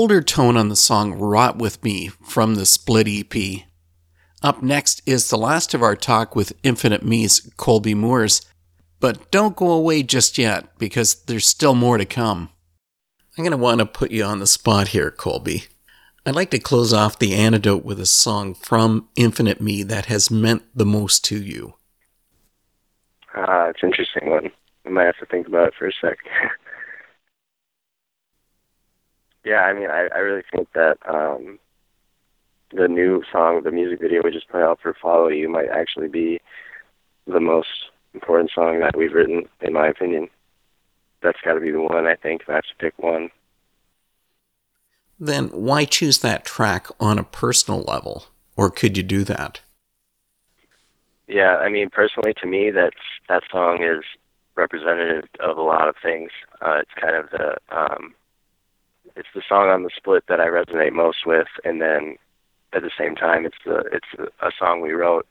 It's 0.00 0.04
a 0.04 0.08
bolder 0.08 0.22
tone 0.22 0.56
on 0.56 0.70
the 0.70 0.76
song 0.76 1.12
Rot 1.12 1.58
With 1.58 1.84
Me 1.84 2.08
from 2.08 2.54
the 2.54 2.64
Split 2.64 3.06
EP. 3.06 3.64
Up 4.42 4.62
next 4.62 5.02
is 5.04 5.28
the 5.28 5.36
last 5.36 5.74
of 5.74 5.82
our 5.82 5.94
talk 5.94 6.34
with 6.34 6.54
Infinite 6.62 7.04
Me's 7.04 7.52
Colby 7.58 7.92
Moores, 7.92 8.40
but 8.98 9.30
don't 9.30 9.54
go 9.54 9.70
away 9.70 10.02
just 10.02 10.38
yet 10.38 10.78
because 10.78 11.16
there's 11.24 11.46
still 11.46 11.74
more 11.74 11.98
to 11.98 12.06
come. 12.06 12.48
I'm 13.36 13.44
going 13.44 13.50
to 13.50 13.58
want 13.58 13.80
to 13.80 13.84
put 13.84 14.10
you 14.10 14.24
on 14.24 14.38
the 14.38 14.46
spot 14.46 14.88
here, 14.88 15.10
Colby. 15.10 15.64
I'd 16.24 16.34
like 16.34 16.50
to 16.52 16.58
close 16.58 16.94
off 16.94 17.18
the 17.18 17.34
antidote 17.34 17.84
with 17.84 18.00
a 18.00 18.06
song 18.06 18.54
from 18.54 19.06
Infinite 19.16 19.60
Me 19.60 19.82
that 19.82 20.06
has 20.06 20.30
meant 20.30 20.62
the 20.74 20.86
most 20.86 21.26
to 21.26 21.36
you. 21.36 21.74
Ah, 23.34 23.66
it's 23.66 23.82
an 23.82 23.90
interesting 23.90 24.30
one. 24.30 24.50
I 24.86 24.88
might 24.88 25.04
have 25.04 25.18
to 25.18 25.26
think 25.26 25.46
about 25.46 25.68
it 25.68 25.74
for 25.78 25.88
a 25.88 25.92
sec. 26.00 26.16
yeah, 29.44 29.60
I 29.60 29.72
mean, 29.72 29.90
I, 29.90 30.08
I 30.14 30.18
really 30.18 30.42
think 30.52 30.68
that 30.74 30.98
um, 31.08 31.58
the 32.72 32.88
new 32.88 33.22
song, 33.30 33.62
the 33.64 33.70
music 33.70 34.00
video 34.00 34.22
we 34.22 34.30
just 34.30 34.48
put 34.48 34.62
out 34.62 34.80
for 34.80 34.94
"Follow 35.00 35.28
You," 35.28 35.48
might 35.48 35.68
actually 35.68 36.08
be 36.08 36.40
the 37.26 37.40
most 37.40 37.68
important 38.14 38.50
song 38.54 38.80
that 38.80 38.96
we've 38.96 39.12
written, 39.12 39.48
in 39.60 39.72
my 39.72 39.88
opinion. 39.88 40.28
That's 41.22 41.40
got 41.44 41.54
to 41.54 41.60
be 41.60 41.70
the 41.70 41.80
one. 41.80 42.06
I 42.06 42.16
think 42.16 42.42
if 42.42 42.48
I 42.48 42.54
have 42.54 42.64
to 42.64 42.74
pick 42.78 42.98
one. 42.98 43.30
Then 45.18 45.48
why 45.48 45.84
choose 45.84 46.18
that 46.20 46.44
track 46.44 46.86
on 46.98 47.18
a 47.18 47.24
personal 47.24 47.82
level, 47.82 48.26
or 48.56 48.70
could 48.70 48.96
you 48.96 49.02
do 49.02 49.22
that? 49.24 49.60
Yeah, 51.28 51.56
I 51.56 51.68
mean, 51.68 51.90
personally, 51.90 52.34
to 52.40 52.46
me, 52.46 52.70
that 52.70 52.92
that 53.28 53.42
song 53.52 53.82
is 53.82 54.02
representative 54.56 55.28
of 55.38 55.56
a 55.56 55.62
lot 55.62 55.88
of 55.88 55.94
things. 56.02 56.30
Uh, 56.60 56.80
it's 56.80 56.90
kind 57.00 57.16
of 57.16 57.30
the 57.30 57.56
um, 57.70 58.14
it's 59.16 59.28
the 59.34 59.42
song 59.48 59.68
on 59.68 59.82
the 59.82 59.90
split 59.94 60.24
that 60.28 60.40
I 60.40 60.46
resonate 60.46 60.92
most 60.92 61.26
with, 61.26 61.48
and 61.64 61.80
then 61.80 62.16
at 62.72 62.82
the 62.82 62.90
same 62.98 63.16
time, 63.16 63.46
it's 63.46 63.58
the 63.64 63.84
it's 63.92 64.30
a 64.40 64.50
song 64.58 64.80
we 64.80 64.92
wrote 64.92 65.26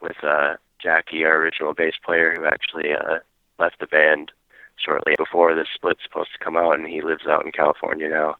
with 0.00 0.16
uh, 0.22 0.54
Jackie, 0.82 1.24
our 1.24 1.36
original 1.36 1.74
bass 1.74 1.94
player, 2.04 2.34
who 2.36 2.44
actually 2.44 2.92
uh, 2.92 3.18
left 3.58 3.80
the 3.80 3.86
band 3.86 4.32
shortly 4.76 5.14
before 5.16 5.54
the 5.54 5.66
split's 5.74 6.02
supposed 6.02 6.32
to 6.32 6.44
come 6.44 6.56
out, 6.56 6.78
and 6.78 6.88
he 6.88 7.00
lives 7.00 7.26
out 7.26 7.44
in 7.44 7.52
California 7.52 8.08
now. 8.08 8.36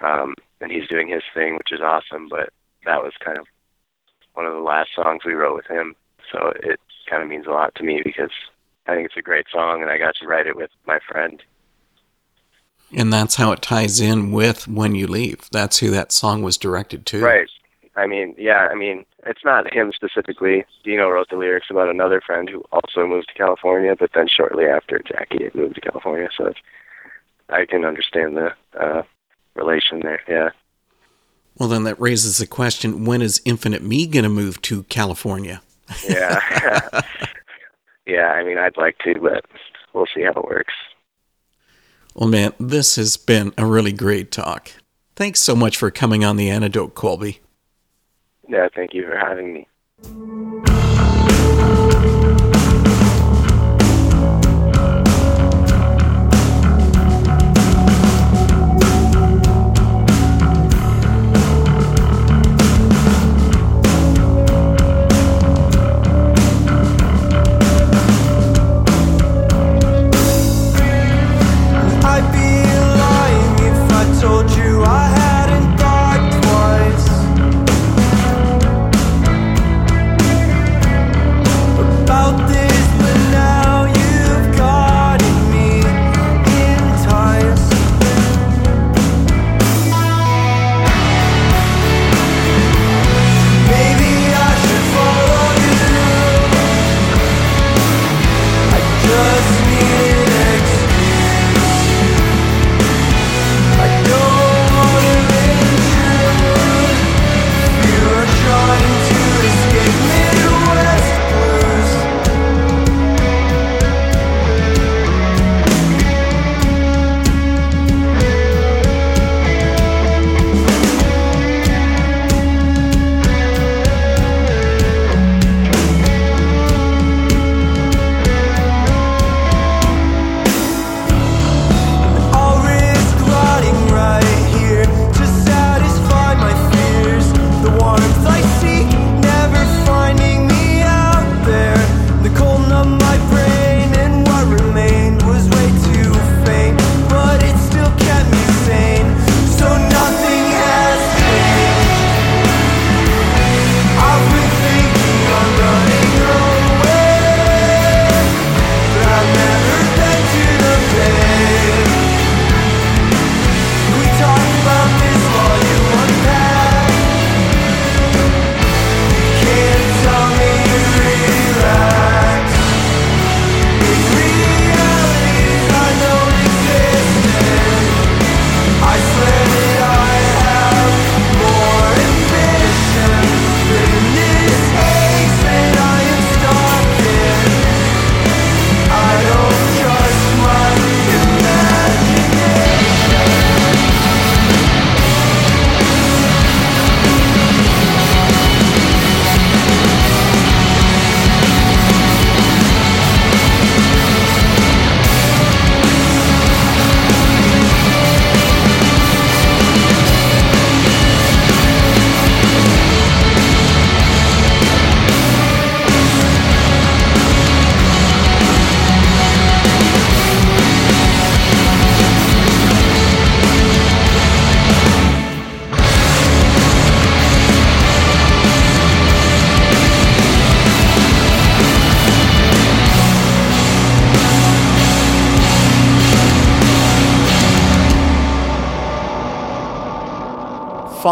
Um, 0.00 0.34
and 0.60 0.72
he's 0.72 0.88
doing 0.88 1.08
his 1.08 1.22
thing, 1.34 1.56
which 1.56 1.72
is 1.72 1.80
awesome. 1.80 2.28
But 2.28 2.50
that 2.86 3.02
was 3.02 3.12
kind 3.22 3.38
of 3.38 3.46
one 4.34 4.46
of 4.46 4.54
the 4.54 4.60
last 4.60 4.90
songs 4.94 5.22
we 5.24 5.34
wrote 5.34 5.56
with 5.56 5.66
him, 5.66 5.94
so 6.32 6.52
it 6.62 6.80
kind 7.08 7.22
of 7.22 7.28
means 7.28 7.46
a 7.46 7.50
lot 7.50 7.74
to 7.74 7.82
me 7.82 8.00
because 8.02 8.30
I 8.86 8.94
think 8.94 9.06
it's 9.06 9.16
a 9.16 9.22
great 9.22 9.46
song, 9.52 9.82
and 9.82 9.90
I 9.90 9.98
got 9.98 10.14
to 10.16 10.26
write 10.26 10.46
it 10.46 10.56
with 10.56 10.70
my 10.86 10.98
friend. 11.06 11.42
And 12.92 13.12
that's 13.12 13.36
how 13.36 13.52
it 13.52 13.62
ties 13.62 14.00
in 14.00 14.32
with 14.32 14.66
When 14.66 14.94
You 14.94 15.06
Leave. 15.06 15.48
That's 15.52 15.78
who 15.78 15.90
that 15.90 16.12
song 16.12 16.42
was 16.42 16.56
directed 16.56 17.06
to. 17.06 17.22
Right. 17.22 17.48
I 17.96 18.06
mean, 18.06 18.34
yeah, 18.38 18.68
I 18.70 18.74
mean, 18.74 19.04
it's 19.26 19.44
not 19.44 19.72
him 19.72 19.92
specifically. 19.94 20.64
Dino 20.84 21.08
wrote 21.08 21.28
the 21.28 21.36
lyrics 21.36 21.66
about 21.70 21.88
another 21.88 22.20
friend 22.20 22.48
who 22.48 22.64
also 22.72 23.06
moved 23.06 23.28
to 23.28 23.34
California, 23.34 23.94
but 23.98 24.10
then 24.14 24.26
shortly 24.28 24.64
after, 24.64 24.98
Jackie 25.00 25.44
had 25.44 25.54
moved 25.54 25.74
to 25.76 25.80
California. 25.80 26.28
So 26.36 26.46
it's, 26.46 26.60
I 27.48 27.66
can 27.66 27.84
understand 27.84 28.36
the 28.36 28.52
uh, 28.78 29.02
relation 29.54 30.00
there. 30.00 30.22
Yeah. 30.28 30.50
Well, 31.58 31.68
then 31.68 31.84
that 31.84 32.00
raises 32.00 32.38
the 32.38 32.46
question 32.46 33.04
when 33.04 33.22
is 33.22 33.42
Infinite 33.44 33.82
Me 33.82 34.06
going 34.06 34.22
to 34.22 34.30
move 34.30 34.62
to 34.62 34.84
California? 34.84 35.60
yeah. 36.08 36.40
yeah, 38.06 38.28
I 38.28 38.44
mean, 38.44 38.56
I'd 38.56 38.76
like 38.76 38.98
to, 38.98 39.14
but 39.20 39.44
we'll 39.92 40.06
see 40.14 40.22
how 40.22 40.30
it 40.30 40.44
works. 40.44 40.74
Well, 42.14 42.28
man, 42.28 42.52
this 42.58 42.96
has 42.96 43.16
been 43.16 43.52
a 43.56 43.64
really 43.64 43.92
great 43.92 44.32
talk. 44.32 44.72
Thanks 45.14 45.40
so 45.40 45.54
much 45.54 45.76
for 45.76 45.90
coming 45.90 46.24
on 46.24 46.36
The 46.36 46.50
Antidote, 46.50 46.94
Colby. 46.94 47.40
Yeah, 48.48 48.68
thank 48.74 48.94
you 48.94 49.04
for 49.04 49.16
having 49.16 49.54
me. 49.54 49.66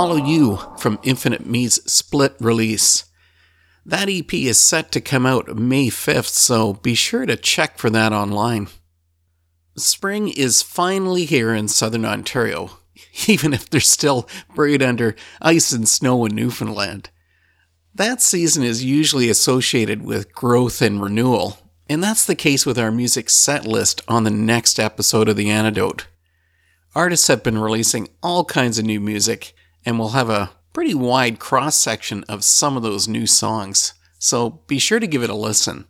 Follow 0.09 0.25
You 0.25 0.59
from 0.79 0.99
Infinite 1.03 1.45
Me's 1.45 1.75
split 1.85 2.35
release. 2.41 3.05
That 3.85 4.09
EP 4.09 4.33
is 4.33 4.57
set 4.57 4.91
to 4.93 5.03
come 5.03 5.27
out 5.27 5.55
May 5.59 5.89
5th, 5.89 6.31
so 6.31 6.73
be 6.73 6.95
sure 6.95 7.27
to 7.27 7.37
check 7.37 7.77
for 7.77 7.91
that 7.91 8.11
online. 8.11 8.69
Spring 9.77 10.29
is 10.29 10.63
finally 10.63 11.27
here 11.27 11.53
in 11.53 11.69
southern 11.69 12.07
Ontario, 12.07 12.71
even 13.29 13.53
if 13.53 13.69
they're 13.69 13.83
still 13.83 14.27
buried 14.57 14.83
under 14.83 15.15
ice 15.43 15.73
and 15.73 15.87
snow 15.87 16.25
in 16.25 16.35
Newfoundland. 16.35 17.11
That 17.95 18.23
season 18.23 18.63
is 18.63 18.83
usually 18.83 19.29
associated 19.29 20.07
with 20.07 20.33
growth 20.33 20.81
and 20.81 21.03
renewal, 21.03 21.59
and 21.87 22.03
that's 22.03 22.25
the 22.25 22.35
case 22.35 22.65
with 22.65 22.79
our 22.79 22.91
music 22.91 23.29
set 23.29 23.67
list 23.67 24.01
on 24.09 24.25
the 24.25 24.31
next 24.31 24.81
episode 24.81 25.29
of 25.29 25.37
The 25.37 25.51
Antidote. 25.51 26.07
Artists 26.95 27.29
have 27.29 27.43
been 27.43 27.59
releasing 27.59 28.09
all 28.23 28.47
kinds 28.47 28.79
of 28.79 28.87
new 28.87 29.01
music, 29.01 29.53
and 29.89 29.99
we'll 29.99 30.11
have 30.11 30.29
a 30.29 30.51
pretty 30.75 30.95
wide 30.95 31.39
cross 31.39 31.75
section 31.75 32.23
of 32.29 32.45
some 32.45 32.77
of 32.77 32.83
those 32.83 33.09
new 33.09 33.27
songs, 33.27 33.95
so 34.19 34.61
be 34.67 34.79
sure 34.79 35.01
to 35.01 35.07
give 35.07 35.23
it 35.23 35.31
a 35.31 35.35
listen. 35.35 35.87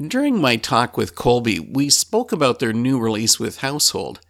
During 0.00 0.40
my 0.40 0.54
talk 0.54 0.96
with 0.96 1.16
Colby, 1.16 1.58
we 1.58 1.90
spoke 1.90 2.30
about 2.30 2.60
their 2.60 2.72
new 2.72 2.96
release 2.96 3.40
with 3.40 3.58
Household. 3.58 4.20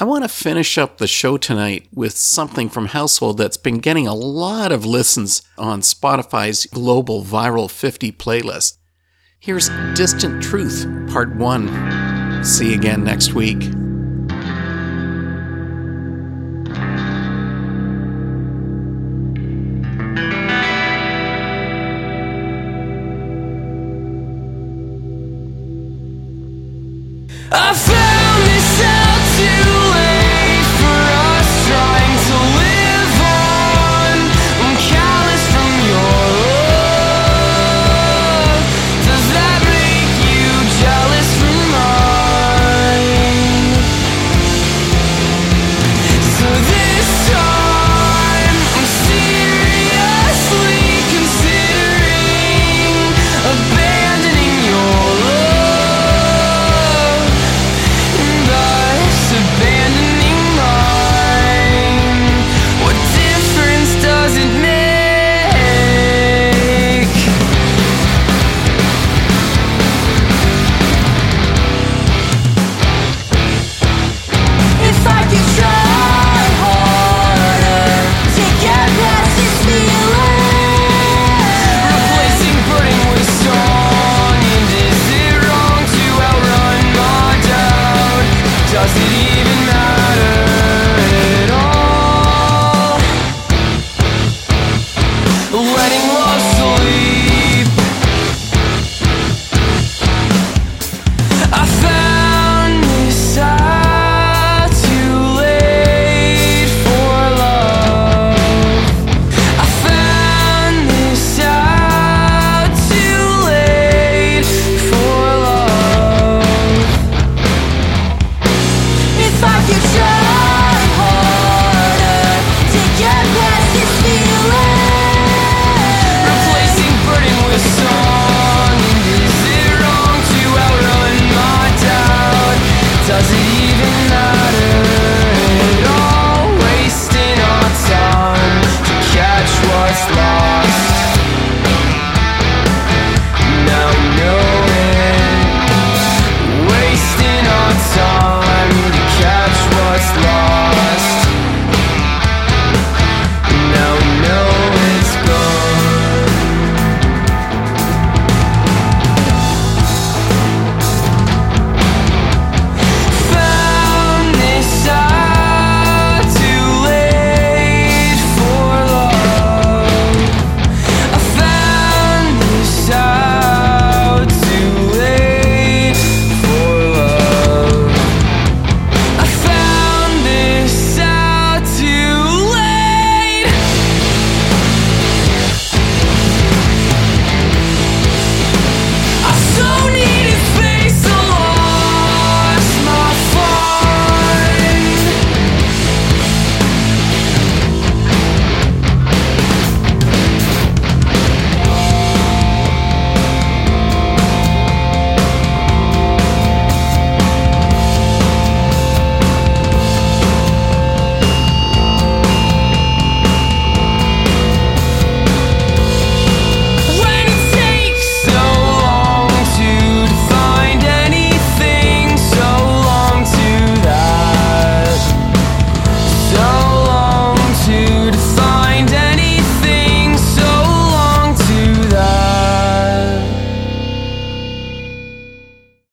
I 0.00 0.04
want 0.04 0.24
to 0.24 0.28
finish 0.28 0.76
up 0.76 0.98
the 0.98 1.06
show 1.06 1.36
tonight 1.36 1.86
with 1.94 2.16
something 2.16 2.68
from 2.68 2.86
Household 2.86 3.38
that's 3.38 3.56
been 3.56 3.78
getting 3.78 4.08
a 4.08 4.14
lot 4.14 4.72
of 4.72 4.84
listens 4.84 5.42
on 5.56 5.82
Spotify's 5.82 6.66
global 6.66 7.22
viral 7.22 7.70
50 7.70 8.10
playlist. 8.10 8.78
Here's 9.38 9.68
Distant 9.94 10.42
Truth, 10.42 10.88
Part 11.08 11.36
1. 11.36 12.42
See 12.44 12.70
you 12.70 12.74
again 12.74 13.04
next 13.04 13.32
week. 13.32 13.62